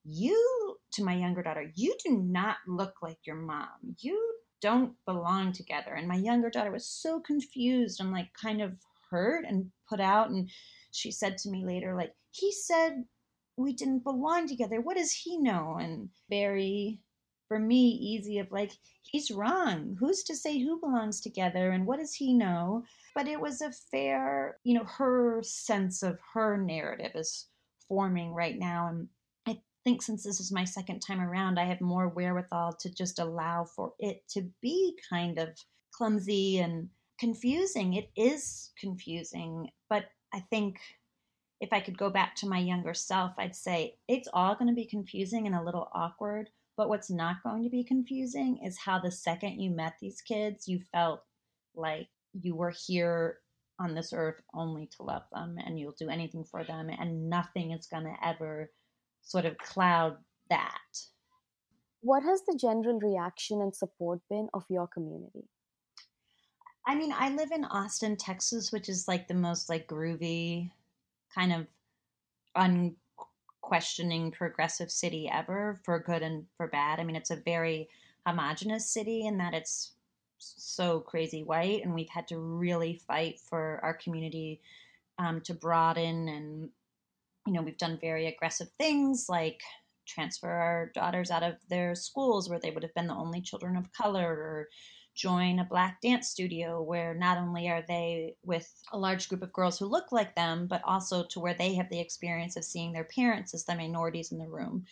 you 0.06 0.78
to 0.92 1.04
my 1.04 1.16
younger 1.16 1.42
daughter 1.42 1.72
you 1.76 1.96
do 2.06 2.18
not 2.18 2.58
look 2.68 2.94
like 3.02 3.18
your 3.26 3.36
mom 3.36 3.68
you 4.00 4.38
don't 4.62 4.94
belong 5.06 5.52
together. 5.52 5.94
And 5.94 6.08
my 6.08 6.16
younger 6.16 6.50
daughter 6.50 6.72
was 6.72 6.88
so 6.88 7.20
confused 7.20 8.00
and 8.00 8.12
like 8.12 8.30
kind 8.34 8.62
of 8.62 8.74
hurt 9.10 9.46
and 9.48 9.72
put 9.88 10.00
out. 10.00 10.30
And 10.30 10.50
she 10.92 11.12
said 11.12 11.38
to 11.40 11.50
me 11.50 11.66
later, 11.66 11.96
like, 11.96 12.14
he 12.32 12.52
said 12.52 13.04
we 13.58 13.74
didn't 13.74 14.04
belong 14.04 14.48
together. 14.48 14.80
What 14.80 14.98
does 14.98 15.12
he 15.12 15.38
know? 15.38 15.78
And 15.80 16.10
very, 16.30 17.00
for 17.48 17.60
me, 17.60 17.90
easy 17.90 18.38
of 18.38 18.52
like, 18.52 18.72
he's 19.02 19.32
wrong. 19.32 19.98
Who's 20.00 20.24
to 20.24 20.36
say 20.36 20.60
who 20.60 20.80
belongs 20.80 21.20
together 21.20 21.72
and 21.72 21.86
what 21.86 22.00
does 22.00 22.14
he 22.14 22.34
know? 22.34 22.84
But 23.16 23.28
it 23.28 23.42
was 23.42 23.62
a 23.62 23.72
fair, 23.72 24.58
you 24.64 24.76
know, 24.78 24.86
her 24.86 25.42
sense 25.44 26.04
of 26.04 26.20
her 26.34 26.56
narrative 26.56 27.12
is 27.16 27.48
forming 27.88 28.34
right 28.34 28.58
now. 28.58 28.88
And 28.90 29.08
I 29.48 29.60
think 29.84 30.04
since 30.04 30.24
this 30.24 30.40
is 30.40 30.52
my 30.52 30.64
second 30.64 31.00
time 31.00 31.20
around, 31.20 31.58
I 31.58 31.66
have 31.66 31.82
more 31.82 32.10
wherewithal 32.10 32.74
to 32.82 32.94
just 32.94 33.18
allow 33.18 33.66
for 33.66 33.94
it 33.98 34.22
to 34.34 34.50
be 34.62 34.96
kind 35.10 35.40
of 35.40 35.50
clumsy 35.94 36.60
and 36.60 36.90
confusing. 37.20 37.96
It 37.96 38.12
is 38.16 38.72
confusing, 38.80 39.70
but 39.90 40.06
I 40.32 40.42
think 40.42 40.78
if 41.60 41.74
I 41.74 41.80
could 41.80 41.98
go 41.98 42.10
back 42.10 42.36
to 42.36 42.48
my 42.48 42.60
younger 42.60 42.94
self, 42.94 43.34
I'd 43.38 43.56
say 43.56 43.96
it's 44.08 44.28
all 44.34 44.56
going 44.56 44.68
to 44.68 44.76
be 44.76 44.86
confusing 44.86 45.48
and 45.48 45.56
a 45.56 45.64
little 45.64 45.90
awkward. 45.94 46.50
But 46.76 46.90
what's 46.90 47.10
not 47.10 47.42
going 47.44 47.64
to 47.64 47.70
be 47.70 47.84
confusing 47.84 48.60
is 48.64 48.78
how 48.78 49.00
the 49.00 49.12
second 49.12 49.60
you 49.60 49.72
met 49.72 49.96
these 50.00 50.22
kids, 50.22 50.68
you 50.68 50.80
felt 50.92 51.24
like 51.76 52.08
you 52.40 52.56
were 52.56 52.74
here 52.86 53.40
on 53.80 53.96
this 53.96 54.14
earth 54.14 54.42
only 54.54 54.88
to 54.98 55.04
love 55.04 55.24
them 55.34 55.58
and 55.66 55.80
you'll 55.80 55.96
do 56.00 56.10
anything 56.10 56.44
for 56.44 56.64
them 56.64 56.90
and 56.90 57.30
nothing 57.30 57.72
is 57.72 57.88
going 57.88 58.04
to 58.04 58.16
ever 58.24 58.72
sort 59.22 59.46
of 59.46 59.58
cloud 59.58 60.18
that. 60.50 61.00
What 62.02 62.24
has 62.24 62.42
the 62.44 62.58
general 62.60 63.00
reaction 63.00 63.62
and 63.62 63.76
support 63.76 64.20
been 64.30 64.48
of 64.54 64.64
your 64.70 64.88
community? 64.88 65.46
I 66.86 66.96
mean, 66.96 67.12
I 67.12 67.36
live 67.36 67.52
in 67.52 67.66
Austin, 67.66 68.16
Texas, 68.16 68.72
which 68.72 68.88
is 68.88 69.08
like 69.08 69.28
the 69.28 69.34
most 69.34 69.68
like 69.68 69.88
groovy 69.88 70.72
kind 71.34 71.54
of 71.54 71.68
unquestioning 72.56 74.32
progressive 74.32 74.92
city 74.92 75.30
ever 75.32 75.80
for 75.84 76.00
good 76.00 76.22
and 76.22 76.46
for 76.56 76.68
bad. 76.68 77.00
I 77.00 77.04
mean, 77.04 77.16
it's 77.16 77.32
a 77.32 77.36
very 77.38 77.90
homogenous 78.26 78.90
city 78.90 79.26
in 79.26 79.38
that 79.38 79.54
it's 79.54 79.94
so 80.38 81.00
crazy 81.00 81.44
white 81.44 81.84
and 81.84 81.94
we've 81.94 82.10
had 82.10 82.28
to 82.28 82.38
really 82.38 83.02
fight 83.08 83.40
for 83.40 83.80
our 83.84 83.94
community 83.94 84.62
um, 85.18 85.42
to 85.42 85.54
broaden 85.54 86.28
and 86.28 86.70
you 87.46 87.54
know, 87.54 87.62
we've 87.62 87.78
done 87.78 87.98
very 88.00 88.28
aggressive 88.28 88.68
things 88.78 89.28
like 89.30 89.62
transfer 90.06 90.50
our 90.50 90.92
daughters 90.94 91.32
out 91.32 91.44
of 91.44 91.56
their 91.70 91.96
schools 91.96 92.50
where 92.50 92.60
they 92.60 92.72
would 92.72 92.84
have 92.84 92.94
been 92.94 93.08
the 93.08 93.14
only 93.14 93.42
children 93.42 93.78
of 93.78 93.92
color 93.94 94.28
or 94.28 94.70
join 95.18 95.60
a 95.60 95.66
black 95.66 96.00
dance 96.00 96.30
studio 96.30 96.82
where 96.82 97.16
not 97.16 97.38
only 97.38 97.68
are 97.68 97.84
they 97.88 98.36
with 98.44 98.72
a 98.94 98.98
large 98.98 99.28
group 99.28 99.42
of 99.42 99.52
girls 99.52 99.80
who 99.80 99.86
look 99.86 100.12
like 100.12 100.36
them, 100.36 100.68
but 100.68 100.82
also 100.86 101.26
to 101.26 101.40
where 101.40 101.56
they 101.56 101.74
have 101.74 101.90
the 101.90 102.00
experience 102.00 102.56
of 102.56 102.64
seeing 102.64 102.94
their 102.94 103.04
parents 103.04 103.54
as 103.54 103.66
the 103.66 103.76
minorities 103.76 104.32
in 104.32 104.38
the 104.38 104.48
room. 104.48 104.86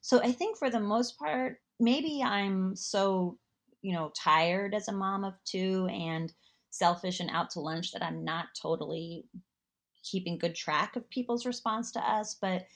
So 0.00 0.22
I 0.22 0.32
think 0.32 0.56
for 0.56 0.70
the 0.70 0.80
most 0.80 1.18
part, 1.18 1.60
maybe 1.80 2.22
I'm 2.22 2.76
so, 2.76 3.36
you 3.82 3.92
know, 3.92 4.12
tired 4.14 4.74
as 4.74 4.88
a 4.88 4.92
mom 4.92 5.24
of 5.24 5.34
two 5.44 5.88
and 5.88 6.32
selfish 6.70 7.20
and 7.20 7.30
out 7.30 7.50
to 7.50 7.60
lunch 7.60 7.92
that 7.92 8.02
I'm 8.02 8.24
not 8.24 8.46
totally 8.60 9.24
keeping 10.04 10.38
good 10.38 10.54
track 10.54 10.94
of 10.94 11.10
people's 11.10 11.46
response 11.46 11.90
to 11.92 12.00
us, 12.00 12.36
but 12.40 12.66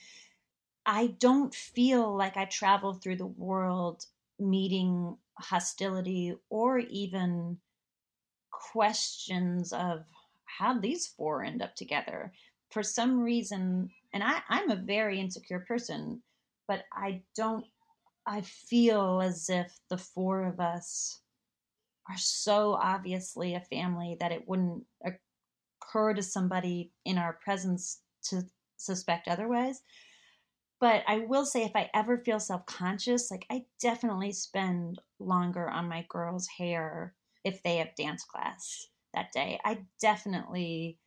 I 0.84 1.08
don't 1.20 1.54
feel 1.54 2.16
like 2.16 2.36
I 2.36 2.46
travel 2.46 2.94
through 2.94 3.16
the 3.16 3.26
world 3.26 4.04
meeting 4.40 5.16
hostility 5.38 6.34
or 6.50 6.78
even 6.78 7.58
questions 8.50 9.72
of 9.72 10.04
how 10.44 10.78
these 10.78 11.06
four 11.06 11.44
end 11.44 11.62
up 11.62 11.74
together. 11.74 12.32
For 12.70 12.82
some 12.82 13.20
reason, 13.20 13.90
and 14.12 14.22
I, 14.22 14.40
I'm 14.48 14.70
a 14.70 14.76
very 14.76 15.20
insecure 15.20 15.60
person, 15.60 16.22
but 16.66 16.84
I 16.92 17.22
don't, 17.36 17.64
I 18.26 18.42
feel 18.42 19.20
as 19.22 19.48
if 19.48 19.72
the 19.88 19.98
four 19.98 20.44
of 20.46 20.60
us 20.60 21.20
are 22.10 22.16
so 22.18 22.72
obviously 22.72 23.54
a 23.54 23.60
family 23.60 24.16
that 24.20 24.32
it 24.32 24.46
wouldn't 24.46 24.84
occur 25.04 26.14
to 26.14 26.22
somebody 26.22 26.90
in 27.04 27.18
our 27.18 27.34
presence 27.34 28.00
to 28.24 28.42
suspect 28.76 29.28
otherwise. 29.28 29.82
But 30.80 31.02
I 31.08 31.18
will 31.18 31.44
say, 31.44 31.64
if 31.64 31.74
I 31.74 31.90
ever 31.92 32.18
feel 32.18 32.38
self 32.40 32.64
conscious, 32.66 33.30
like 33.30 33.46
I 33.50 33.64
definitely 33.80 34.32
spend 34.32 35.00
longer 35.18 35.68
on 35.68 35.88
my 35.88 36.06
girls' 36.08 36.46
hair 36.46 37.14
if 37.44 37.62
they 37.62 37.76
have 37.76 37.96
dance 37.96 38.24
class 38.24 38.88
that 39.14 39.32
day. 39.32 39.58
I 39.64 39.78
definitely 40.00 40.98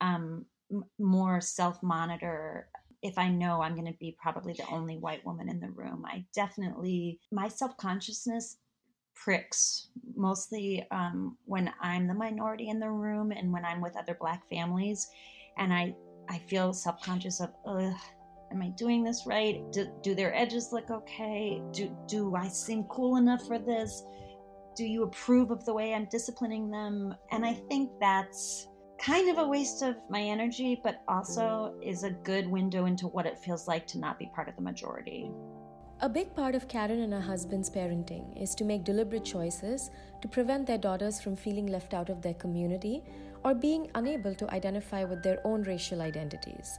um, 0.00 0.46
m- 0.72 0.84
more 0.98 1.40
self 1.40 1.82
monitor 1.82 2.68
if 3.02 3.18
I 3.18 3.28
know 3.28 3.60
I'm 3.60 3.74
going 3.74 3.92
to 3.92 3.98
be 3.98 4.16
probably 4.20 4.52
the 4.52 4.66
only 4.70 4.96
white 4.96 5.24
woman 5.26 5.48
in 5.48 5.60
the 5.60 5.70
room. 5.70 6.04
I 6.06 6.24
definitely, 6.34 7.20
my 7.30 7.48
self 7.48 7.76
consciousness 7.76 8.56
pricks 9.14 9.88
mostly 10.16 10.86
um, 10.90 11.36
when 11.44 11.72
I'm 11.80 12.08
the 12.08 12.14
minority 12.14 12.68
in 12.68 12.80
the 12.80 12.90
room 12.90 13.30
and 13.32 13.52
when 13.52 13.64
I'm 13.64 13.80
with 13.80 13.96
other 13.96 14.16
black 14.18 14.48
families. 14.48 15.08
And 15.58 15.72
I, 15.72 15.94
I 16.28 16.38
feel 16.38 16.72
self 16.72 17.00
conscious 17.02 17.40
of, 17.40 17.50
ugh, 17.66 17.94
am 18.52 18.62
I 18.62 18.68
doing 18.68 19.02
this 19.02 19.24
right? 19.26 19.60
Do, 19.72 19.88
do 20.02 20.14
their 20.14 20.34
edges 20.34 20.72
look 20.72 20.90
okay? 20.90 21.62
Do, 21.72 21.96
do 22.06 22.36
I 22.36 22.48
seem 22.48 22.84
cool 22.84 23.16
enough 23.16 23.46
for 23.46 23.58
this? 23.58 24.04
Do 24.76 24.84
you 24.84 25.02
approve 25.04 25.50
of 25.50 25.64
the 25.64 25.74
way 25.74 25.94
I'm 25.94 26.06
disciplining 26.06 26.70
them? 26.70 27.14
And 27.30 27.44
I 27.44 27.54
think 27.54 27.90
that's 28.00 28.68
kind 29.00 29.30
of 29.30 29.38
a 29.38 29.48
waste 29.48 29.82
of 29.82 29.96
my 30.08 30.22
energy, 30.22 30.80
but 30.82 31.02
also 31.08 31.74
is 31.82 32.04
a 32.04 32.10
good 32.10 32.46
window 32.46 32.86
into 32.86 33.08
what 33.08 33.26
it 33.26 33.38
feels 33.38 33.66
like 33.66 33.86
to 33.88 33.98
not 33.98 34.18
be 34.18 34.30
part 34.34 34.48
of 34.48 34.56
the 34.56 34.62
majority. 34.62 35.30
A 36.00 36.08
big 36.08 36.34
part 36.34 36.54
of 36.54 36.68
Karen 36.68 37.00
and 37.00 37.12
her 37.12 37.20
husband's 37.20 37.70
parenting 37.70 38.40
is 38.40 38.54
to 38.56 38.64
make 38.64 38.84
deliberate 38.84 39.24
choices 39.24 39.90
to 40.20 40.28
prevent 40.28 40.66
their 40.66 40.78
daughters 40.78 41.20
from 41.20 41.36
feeling 41.36 41.66
left 41.66 41.94
out 41.94 42.10
of 42.10 42.22
their 42.22 42.34
community 42.34 43.04
or 43.44 43.54
being 43.54 43.90
unable 43.94 44.34
to 44.34 44.50
identify 44.52 45.04
with 45.04 45.22
their 45.22 45.38
own 45.44 45.62
racial 45.62 46.02
identities. 46.02 46.78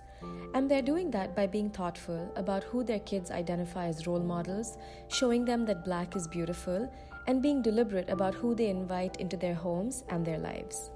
And 0.54 0.70
they're 0.70 0.82
doing 0.82 1.12
that 1.12 1.36
by 1.36 1.48
being 1.48 1.70
thoughtful 1.70 2.32
about 2.36 2.64
who 2.64 2.84
their 2.84 3.00
kids 3.00 3.32
identify 3.32 3.88
as 3.88 4.08
role 4.08 4.20
models, 4.22 4.78
showing 5.08 5.46
them 5.46 5.66
that 5.66 5.84
black 5.84 6.16
is 6.16 6.28
beautiful, 6.28 6.92
and 7.28 7.42
being 7.42 7.62
deliberate 7.62 8.10
about 8.10 8.36
who 8.36 8.54
they 8.56 8.70
invite 8.70 9.18
into 9.18 9.38
their 9.38 9.56
homes 9.56 10.04
and 10.10 10.26
their 10.26 10.40
lives. 10.40 10.92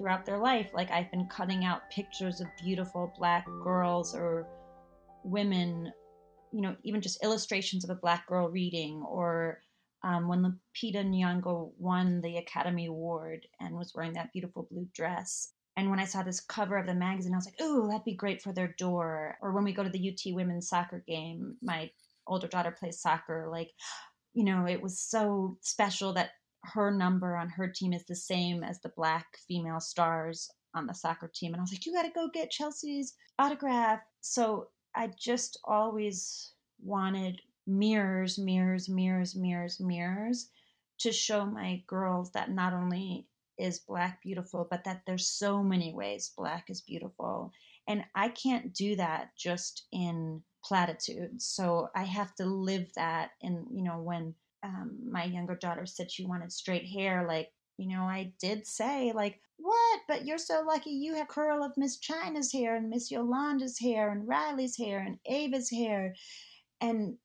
throughout 0.00 0.24
their 0.24 0.38
life. 0.38 0.70
Like 0.72 0.90
I've 0.90 1.10
been 1.10 1.26
cutting 1.26 1.64
out 1.64 1.90
pictures 1.90 2.40
of 2.40 2.46
beautiful 2.64 3.12
black 3.18 3.44
girls 3.62 4.14
or 4.14 4.48
women, 5.24 5.92
you 6.52 6.62
know, 6.62 6.74
even 6.84 7.02
just 7.02 7.22
illustrations 7.22 7.84
of 7.84 7.90
a 7.90 8.00
black 8.00 8.26
girl 8.26 8.48
reading, 8.48 9.02
or 9.06 9.58
um, 10.02 10.28
when 10.28 10.42
Lupita 10.42 11.04
Nyong'o 11.04 11.72
won 11.78 12.20
the 12.20 12.38
Academy 12.38 12.86
Award 12.86 13.46
and 13.60 13.76
was 13.76 13.92
wearing 13.94 14.14
that 14.14 14.32
beautiful 14.32 14.68
blue 14.70 14.88
dress. 14.94 15.52
And 15.76 15.90
when 15.90 16.00
I 16.00 16.04
saw 16.04 16.22
this 16.22 16.40
cover 16.40 16.76
of 16.76 16.86
the 16.86 16.94
magazine, 16.94 17.32
I 17.32 17.36
was 17.36 17.46
like, 17.46 17.60
"Ooh, 17.60 17.88
that'd 17.88 18.04
be 18.04 18.14
great 18.14 18.42
for 18.42 18.52
their 18.52 18.74
door." 18.78 19.36
Or 19.40 19.52
when 19.52 19.64
we 19.64 19.72
go 19.72 19.84
to 19.84 19.90
the 19.90 20.10
UT 20.10 20.34
women's 20.34 20.68
soccer 20.68 21.02
game, 21.06 21.56
my 21.62 21.90
older 22.26 22.48
daughter 22.48 22.70
plays 22.70 23.00
soccer. 23.00 23.48
Like, 23.50 23.70
you 24.34 24.44
know, 24.44 24.66
it 24.66 24.82
was 24.82 24.98
so 24.98 25.58
special 25.60 26.12
that 26.14 26.30
her 26.64 26.90
number 26.90 27.36
on 27.36 27.48
her 27.48 27.68
team 27.68 27.92
is 27.92 28.04
the 28.04 28.16
same 28.16 28.62
as 28.62 28.80
the 28.80 28.92
black 28.96 29.26
female 29.48 29.80
stars 29.80 30.50
on 30.74 30.86
the 30.86 30.94
soccer 30.94 31.30
team. 31.34 31.52
And 31.52 31.60
I 31.60 31.62
was 31.62 31.72
like, 31.72 31.86
you 31.86 31.92
got 31.92 32.02
to 32.02 32.10
go 32.10 32.28
get 32.32 32.50
Chelsea's 32.50 33.14
autograph. 33.38 34.00
So 34.20 34.68
I 34.94 35.10
just 35.18 35.58
always 35.64 36.52
wanted 36.82 37.40
mirrors, 37.66 38.38
mirrors, 38.38 38.88
mirrors, 38.88 39.36
mirrors, 39.36 39.80
mirrors 39.80 40.48
to 41.00 41.12
show 41.12 41.46
my 41.46 41.82
girls 41.86 42.32
that 42.32 42.50
not 42.50 42.72
only 42.72 43.26
is 43.58 43.78
black 43.80 44.22
beautiful, 44.22 44.66
but 44.70 44.84
that 44.84 45.02
there's 45.06 45.28
so 45.28 45.62
many 45.62 45.94
ways 45.94 46.32
black 46.36 46.70
is 46.70 46.80
beautiful. 46.80 47.52
And 47.88 48.04
I 48.14 48.28
can't 48.28 48.72
do 48.72 48.96
that 48.96 49.30
just 49.36 49.86
in 49.92 50.42
platitudes. 50.64 51.46
So 51.46 51.88
I 51.94 52.04
have 52.04 52.34
to 52.36 52.44
live 52.44 52.88
that. 52.96 53.30
And, 53.42 53.66
you 53.70 53.82
know, 53.82 54.00
when 54.00 54.34
um, 54.62 54.98
my 55.10 55.24
younger 55.24 55.54
daughter 55.54 55.86
said 55.86 56.10
she 56.10 56.26
wanted 56.26 56.52
straight 56.52 56.86
hair, 56.86 57.26
like, 57.26 57.48
you 57.78 57.88
know, 57.88 58.02
I 58.02 58.32
did 58.40 58.66
say, 58.66 59.12
like, 59.14 59.40
what? 59.56 60.00
But 60.06 60.26
you're 60.26 60.38
so 60.38 60.62
lucky 60.66 60.90
you 60.90 61.14
have 61.14 61.28
curl 61.28 61.62
of 61.62 61.76
Miss 61.76 61.98
China's 61.98 62.52
hair 62.52 62.76
and 62.76 62.90
Miss 62.90 63.10
Yolanda's 63.10 63.78
hair 63.78 64.10
and 64.10 64.28
Riley's 64.28 64.76
hair 64.76 65.00
and 65.00 65.18
Ava's 65.26 65.70
hair 65.70 66.14
and 66.80 67.16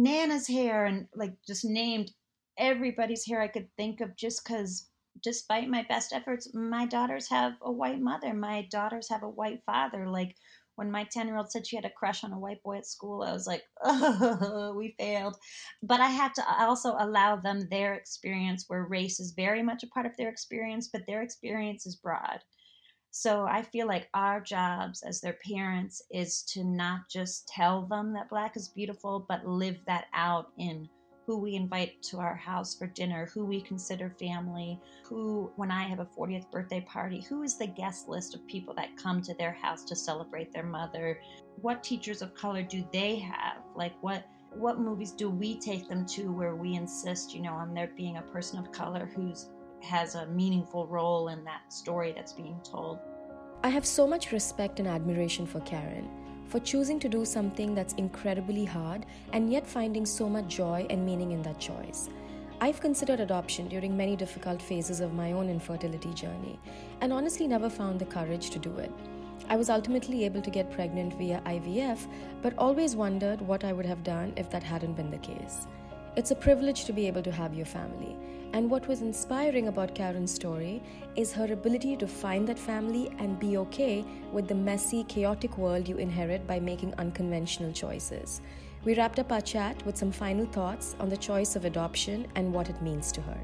Nana's 0.00 0.48
hair 0.48 0.86
and 0.86 1.08
like 1.14 1.34
just 1.46 1.64
named 1.64 2.12
everybody's 2.58 3.26
hair 3.26 3.40
I 3.42 3.48
could 3.48 3.68
think 3.76 4.00
of 4.00 4.16
just 4.16 4.42
because 4.42 4.88
despite 5.22 5.68
my 5.68 5.84
best 5.88 6.12
efforts, 6.14 6.54
my 6.54 6.86
daughters 6.86 7.28
have 7.28 7.52
a 7.60 7.70
white 7.70 8.00
mother. 8.00 8.32
My 8.32 8.66
daughters 8.70 9.10
have 9.10 9.22
a 9.22 9.28
white 9.28 9.62
father. 9.66 10.08
Like 10.08 10.36
when 10.76 10.90
my 10.90 11.04
10 11.04 11.26
year 11.26 11.36
old 11.36 11.50
said 11.50 11.66
she 11.66 11.76
had 11.76 11.84
a 11.84 11.90
crush 11.90 12.24
on 12.24 12.32
a 12.32 12.38
white 12.38 12.62
boy 12.62 12.78
at 12.78 12.86
school, 12.86 13.22
I 13.22 13.32
was 13.32 13.46
like, 13.46 13.62
oh, 13.82 14.74
we 14.78 14.94
failed. 14.98 15.36
But 15.82 16.00
I 16.00 16.08
have 16.08 16.32
to 16.34 16.44
also 16.58 16.96
allow 16.98 17.36
them 17.36 17.68
their 17.68 17.94
experience 17.94 18.64
where 18.68 18.84
race 18.84 19.20
is 19.20 19.32
very 19.32 19.62
much 19.62 19.82
a 19.82 19.88
part 19.88 20.06
of 20.06 20.16
their 20.16 20.30
experience, 20.30 20.88
but 20.90 21.02
their 21.06 21.20
experience 21.20 21.84
is 21.84 21.96
broad. 21.96 22.40
So 23.10 23.44
I 23.44 23.62
feel 23.62 23.86
like 23.86 24.08
our 24.14 24.40
jobs 24.40 25.02
as 25.02 25.20
their 25.20 25.36
parents 25.44 26.02
is 26.10 26.42
to 26.54 26.62
not 26.64 27.08
just 27.10 27.48
tell 27.48 27.86
them 27.86 28.12
that 28.14 28.30
black 28.30 28.56
is 28.56 28.68
beautiful, 28.68 29.26
but 29.28 29.46
live 29.46 29.78
that 29.86 30.06
out 30.14 30.52
in 30.58 30.88
who 31.26 31.38
we 31.38 31.54
invite 31.54 32.02
to 32.02 32.18
our 32.18 32.34
house 32.34 32.74
for 32.74 32.86
dinner, 32.86 33.26
who 33.32 33.44
we 33.44 33.60
consider 33.60 34.10
family, 34.18 34.80
who, 35.04 35.50
when 35.56 35.70
I 35.70 35.84
have 35.84 36.00
a 36.00 36.06
40th 36.06 36.50
birthday 36.50 36.80
party, 36.80 37.20
who 37.20 37.42
is 37.42 37.56
the 37.56 37.66
guest 37.66 38.08
list 38.08 38.34
of 38.34 38.46
people 38.46 38.74
that 38.74 38.96
come 38.96 39.22
to 39.22 39.34
their 39.34 39.52
house 39.52 39.84
to 39.84 39.96
celebrate 39.96 40.52
their 40.52 40.64
mother? 40.64 41.20
What 41.60 41.84
teachers 41.84 42.22
of 42.22 42.34
color 42.34 42.62
do 42.62 42.84
they 42.92 43.16
have? 43.18 43.58
Like, 43.74 43.94
what 44.02 44.24
what 44.52 44.80
movies 44.80 45.12
do 45.12 45.30
we 45.30 45.60
take 45.60 45.88
them 45.88 46.04
to 46.06 46.32
where 46.32 46.56
we 46.56 46.74
insist, 46.74 47.32
you 47.32 47.42
know, 47.42 47.52
on 47.52 47.72
there 47.72 47.92
being 47.96 48.16
a 48.16 48.22
person 48.22 48.58
of 48.58 48.72
color 48.72 49.08
who's 49.14 49.48
has 49.82 50.14
a 50.14 50.26
meaningful 50.26 50.86
role 50.86 51.28
in 51.28 51.44
that 51.44 51.72
story 51.72 52.12
that's 52.12 52.32
being 52.32 52.60
told? 52.62 52.98
I 53.62 53.68
have 53.68 53.84
so 53.84 54.06
much 54.06 54.32
respect 54.32 54.78
and 54.78 54.88
admiration 54.88 55.46
for 55.46 55.60
Karen 55.60 56.08
for 56.46 56.58
choosing 56.58 56.98
to 56.98 57.08
do 57.08 57.24
something 57.24 57.74
that's 57.74 57.94
incredibly 57.94 58.64
hard 58.64 59.06
and 59.32 59.52
yet 59.52 59.66
finding 59.66 60.04
so 60.04 60.28
much 60.28 60.48
joy 60.48 60.86
and 60.90 61.06
meaning 61.06 61.30
in 61.30 61.42
that 61.42 61.60
choice. 61.60 62.08
I've 62.60 62.80
considered 62.80 63.20
adoption 63.20 63.68
during 63.68 63.96
many 63.96 64.16
difficult 64.16 64.60
phases 64.60 65.00
of 65.00 65.14
my 65.14 65.32
own 65.32 65.48
infertility 65.48 66.12
journey 66.12 66.58
and 67.00 67.12
honestly 67.12 67.46
never 67.46 67.70
found 67.70 68.00
the 68.00 68.04
courage 68.04 68.50
to 68.50 68.58
do 68.58 68.76
it. 68.78 68.90
I 69.48 69.56
was 69.56 69.70
ultimately 69.70 70.24
able 70.24 70.42
to 70.42 70.50
get 70.50 70.70
pregnant 70.70 71.14
via 71.14 71.40
IVF, 71.46 72.06
but 72.42 72.58
always 72.58 72.96
wondered 72.96 73.40
what 73.40 73.64
I 73.64 73.72
would 73.72 73.86
have 73.86 74.04
done 74.04 74.32
if 74.36 74.50
that 74.50 74.62
hadn't 74.62 74.94
been 74.94 75.10
the 75.10 75.18
case. 75.18 75.66
It's 76.16 76.32
a 76.32 76.36
privilege 76.36 76.84
to 76.84 76.92
be 76.92 77.06
able 77.06 77.22
to 77.22 77.32
have 77.32 77.54
your 77.54 77.66
family, 77.66 78.16
and 78.52 78.68
what 78.68 78.88
was 78.88 79.00
inspiring 79.00 79.68
about 79.68 79.94
Karen's 79.94 80.34
story 80.34 80.82
is 81.14 81.32
her 81.32 81.52
ability 81.52 81.96
to 81.96 82.06
find 82.06 82.48
that 82.48 82.58
family 82.58 83.10
and 83.18 83.38
be 83.38 83.56
okay 83.58 84.04
with 84.32 84.48
the 84.48 84.54
messy, 84.54 85.04
chaotic 85.04 85.56
world 85.56 85.88
you 85.88 85.96
inherit 85.98 86.46
by 86.46 86.58
making 86.58 86.94
unconventional 86.94 87.72
choices. 87.72 88.40
We 88.84 88.94
wrapped 88.94 89.18
up 89.18 89.30
our 89.30 89.40
chat 89.40 89.84
with 89.86 89.96
some 89.96 90.10
final 90.10 90.46
thoughts 90.46 90.96
on 90.98 91.08
the 91.08 91.16
choice 91.16 91.54
of 91.54 91.64
adoption 91.64 92.26
and 92.34 92.52
what 92.52 92.68
it 92.68 92.82
means 92.82 93.12
to 93.12 93.20
her. 93.20 93.38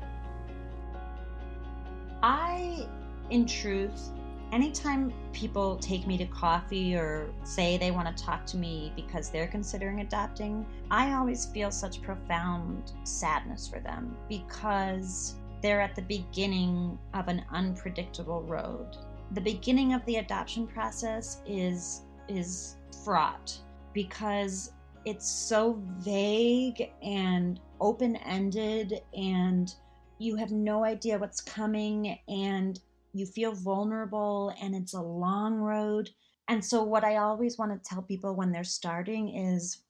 I, 2.23 2.89
in 3.31 3.47
truth, 3.47 4.11
anytime 4.53 5.13
people 5.33 5.77
take 5.77 6.07
me 6.07 6.17
to 6.19 6.27
coffee 6.27 6.95
or 6.95 7.29
say 7.45 7.77
they 7.77 7.91
want 7.91 8.15
to 8.15 8.25
talk 8.25 8.47
to 8.47 8.57
me 8.57 8.93
because 8.97 9.31
they're 9.31 9.47
considering 9.47 10.01
adopting, 10.01 10.67
I 10.91 11.13
always 11.15 11.47
feel 11.47 11.71
such 11.71 12.03
profound 12.03 12.93
sadness 13.05 13.69
for 13.69 13.81
them 13.81 14.17
because 14.29 15.35
they're 15.63 15.81
at 15.81 15.97
the 15.97 16.03
beginning 16.03 16.99
of 17.15 17.29
an 17.29 17.45
unpredictable 17.51 18.43
road. 18.43 18.97
The 19.33 19.41
beginning 19.41 19.95
of 19.95 20.05
the 20.07 20.17
adoption 20.17 20.67
process 20.67 21.41
is 21.47 22.03
is 22.29 22.77
fraught 23.05 23.57
because 23.93 24.73
it's 25.05 25.29
so 25.29 25.81
vague 25.99 26.91
and 27.03 27.61
open-ended 27.81 29.01
and 29.17 29.75
you 30.19 30.35
have 30.37 30.51
no 30.51 30.85
idea 30.85 31.19
what's 31.19 31.41
coming 31.41 32.19
and 32.29 32.81
you 33.19 33.27
feel 33.27 33.53
vulnerable 33.53 34.53
and 34.61 34.75
it's 34.75 34.95
a 34.95 35.01
long 35.01 35.55
road. 35.55 36.11
And 36.49 36.65
so, 36.65 36.83
what 36.83 37.05
I 37.05 37.17
always 37.17 37.59
want 37.59 37.73
to 37.73 37.89
tell 37.89 38.03
people 38.03 38.35
when 38.35 38.53
they're 38.53 38.65
starting 38.65 39.35
is 39.35 39.83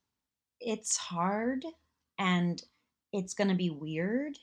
it's 0.61 0.97
hard 0.97 1.65
and 2.19 2.63
it's 3.13 3.35
going 3.35 3.49
to 3.49 3.55
be 3.55 3.71
weird 3.71 4.39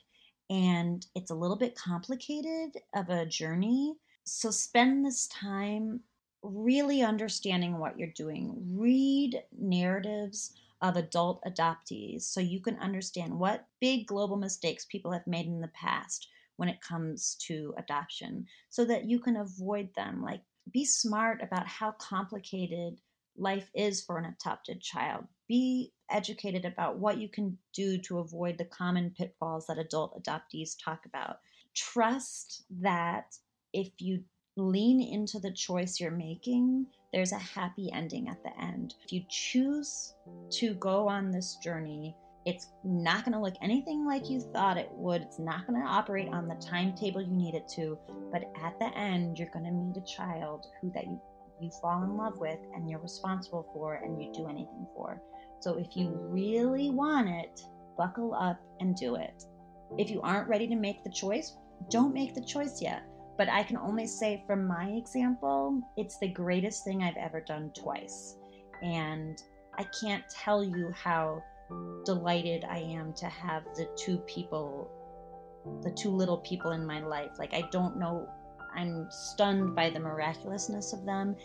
and 0.49 1.05
it's 1.15 1.31
a 1.31 1.35
little 1.35 1.57
bit 1.57 1.75
complicated 1.75 2.77
of 2.95 3.09
a 3.09 3.25
journey. 3.25 3.95
So, 4.25 4.51
spend 4.51 5.05
this 5.05 5.27
time 5.27 6.01
really 6.43 7.01
understanding 7.01 7.79
what 7.79 7.97
you're 7.97 8.09
doing. 8.09 8.55
Read 8.75 9.41
narratives 9.57 10.53
of 10.81 10.97
adult 10.97 11.41
adoptees 11.45 12.23
so 12.23 12.41
you 12.41 12.59
can 12.59 12.77
understand 12.79 13.39
what 13.39 13.65
big 13.79 14.05
global 14.05 14.35
mistakes 14.35 14.85
people 14.85 15.11
have 15.11 15.25
made 15.25 15.45
in 15.45 15.61
the 15.61 15.69
past 15.69 16.27
when 16.57 16.69
it 16.69 16.81
comes 16.81 17.35
to 17.47 17.73
adoption 17.77 18.45
so 18.69 18.85
that 18.85 19.05
you 19.05 19.19
can 19.19 19.37
avoid 19.37 19.89
them. 19.95 20.21
Like, 20.21 20.41
be 20.71 20.85
smart 20.85 21.41
about 21.41 21.67
how 21.67 21.91
complicated 21.91 22.99
life 23.37 23.69
is 23.73 24.03
for 24.03 24.17
an 24.17 24.25
adopted 24.25 24.81
child. 24.81 25.25
Be 25.47 25.91
educated 26.09 26.65
about 26.65 26.99
what 26.99 27.17
you 27.17 27.27
can 27.27 27.57
do 27.73 27.97
to 27.99 28.19
avoid 28.19 28.57
the 28.57 28.65
common 28.65 29.13
pitfalls 29.17 29.67
that 29.67 29.79
adult 29.79 30.21
adoptees 30.21 30.71
talk 30.83 31.05
about. 31.05 31.37
Trust 31.75 32.63
that 32.81 33.35
if 33.73 33.89
you 33.99 34.23
lean 34.55 35.01
into 35.01 35.39
the 35.39 35.51
choice 35.51 35.99
you're 35.99 36.11
making, 36.11 36.85
there's 37.11 37.31
a 37.31 37.37
happy 37.39 37.91
ending 37.91 38.29
at 38.29 38.43
the 38.43 38.57
end. 38.59 38.93
If 39.03 39.11
you 39.11 39.23
choose 39.29 40.13
to 40.51 40.75
go 40.75 41.07
on 41.07 41.31
this 41.31 41.57
journey, 41.63 42.15
it's 42.45 42.67
not 42.83 43.23
going 43.23 43.33
to 43.33 43.41
look 43.41 43.55
anything 43.61 44.05
like 44.05 44.29
you 44.29 44.39
thought 44.39 44.77
it 44.77 44.89
would. 44.91 45.21
It's 45.21 45.39
not 45.39 45.65
going 45.65 45.81
to 45.81 45.87
operate 45.87 46.27
on 46.29 46.47
the 46.47 46.55
timetable 46.55 47.21
you 47.21 47.35
need 47.35 47.55
it 47.55 47.67
to. 47.75 47.97
But 48.31 48.43
at 48.63 48.77
the 48.79 48.95
end, 48.97 49.37
you're 49.37 49.49
going 49.49 49.65
to 49.65 49.71
meet 49.71 49.97
a 49.97 50.05
child 50.05 50.65
who 50.81 50.91
that 50.93 51.05
you 51.05 51.19
you 51.61 51.69
fall 51.81 52.03
in 52.03 52.17
love 52.17 52.37
with 52.37 52.59
and 52.73 52.89
you're 52.89 52.99
responsible 52.99 53.69
for 53.73 53.95
and 53.95 54.21
you 54.21 54.31
do 54.33 54.47
anything 54.47 54.85
for. 54.95 55.21
So 55.61 55.77
if 55.77 55.95
you 55.95 56.09
really 56.09 56.89
want 56.89 57.29
it, 57.29 57.61
buckle 57.97 58.33
up 58.33 58.59
and 58.79 58.95
do 58.95 59.15
it. 59.15 59.43
If 59.97 60.09
you 60.09 60.21
aren't 60.21 60.49
ready 60.49 60.67
to 60.67 60.75
make 60.75 61.03
the 61.03 61.11
choice, 61.11 61.55
don't 61.89 62.13
make 62.13 62.35
the 62.35 62.43
choice 62.43 62.81
yet. 62.81 63.03
But 63.37 63.49
I 63.49 63.63
can 63.63 63.77
only 63.77 64.07
say 64.07 64.43
from 64.45 64.67
my 64.67 64.89
example, 64.89 65.81
it's 65.95 66.19
the 66.19 66.27
greatest 66.27 66.83
thing 66.83 67.01
I've 67.01 67.17
ever 67.17 67.41
done 67.41 67.71
twice. 67.73 68.35
And 68.81 69.41
I 69.77 69.85
can't 70.01 70.23
tell 70.29 70.63
you 70.63 70.91
how 70.91 71.41
delighted 72.05 72.65
I 72.65 72.79
am 72.79 73.13
to 73.13 73.25
have 73.27 73.63
the 73.75 73.87
two 73.95 74.17
people, 74.19 74.89
the 75.81 75.91
two 75.91 76.09
little 76.09 76.37
people 76.37 76.71
in 76.71 76.85
my 76.85 77.01
life. 77.01 77.31
Like, 77.39 77.53
I 77.53 77.67
don't 77.71 77.97
know, 77.97 78.27
I'm 78.75 79.07
stunned 79.09 79.75
by 79.75 79.89
the 79.89 79.99
miraculousness 79.99 80.93
of 80.93 81.05
them, 81.05 81.35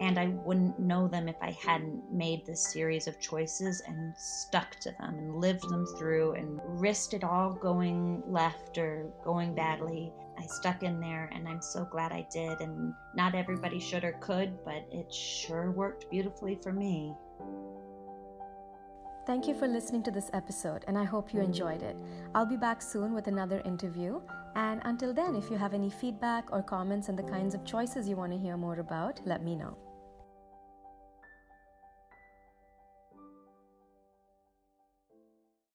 and 0.00 0.18
I 0.18 0.28
wouldn't 0.28 0.78
know 0.78 1.08
them 1.08 1.28
if 1.28 1.36
I 1.42 1.50
hadn't 1.50 2.12
made 2.12 2.46
this 2.46 2.72
series 2.72 3.08
of 3.08 3.20
choices 3.20 3.82
and 3.86 4.14
stuck 4.16 4.78
to 4.80 4.90
them 4.92 5.18
and 5.18 5.40
lived 5.40 5.68
them 5.68 5.86
through 5.98 6.32
and 6.34 6.60
risked 6.64 7.14
it 7.14 7.24
all 7.24 7.52
going 7.52 8.22
left 8.26 8.78
or 8.78 9.10
going 9.24 9.54
badly. 9.54 10.12
I 10.38 10.46
stuck 10.46 10.84
in 10.84 11.00
there, 11.00 11.28
and 11.34 11.48
I'm 11.48 11.60
so 11.60 11.84
glad 11.84 12.12
I 12.12 12.26
did. 12.30 12.60
And 12.60 12.94
not 13.16 13.34
everybody 13.34 13.80
should 13.80 14.04
or 14.04 14.12
could, 14.20 14.64
but 14.64 14.86
it 14.92 15.12
sure 15.12 15.72
worked 15.72 16.08
beautifully 16.10 16.58
for 16.62 16.72
me. 16.72 17.12
Thank 19.28 19.46
you 19.46 19.52
for 19.52 19.68
listening 19.68 20.02
to 20.04 20.10
this 20.10 20.30
episode, 20.32 20.86
and 20.88 20.96
I 20.96 21.04
hope 21.04 21.34
you 21.34 21.40
enjoyed 21.42 21.82
it. 21.82 21.94
I'll 22.34 22.46
be 22.46 22.56
back 22.56 22.80
soon 22.80 23.12
with 23.12 23.26
another 23.26 23.60
interview. 23.66 24.22
And 24.56 24.80
until 24.86 25.12
then, 25.12 25.36
if 25.36 25.50
you 25.50 25.58
have 25.58 25.74
any 25.74 25.90
feedback 25.90 26.50
or 26.50 26.62
comments 26.62 27.10
on 27.10 27.16
the 27.16 27.22
kinds 27.24 27.54
of 27.54 27.62
choices 27.62 28.08
you 28.08 28.16
want 28.16 28.32
to 28.32 28.38
hear 28.38 28.56
more 28.56 28.78
about, 28.78 29.20
let 29.26 29.44
me 29.44 29.54
know. 29.54 29.76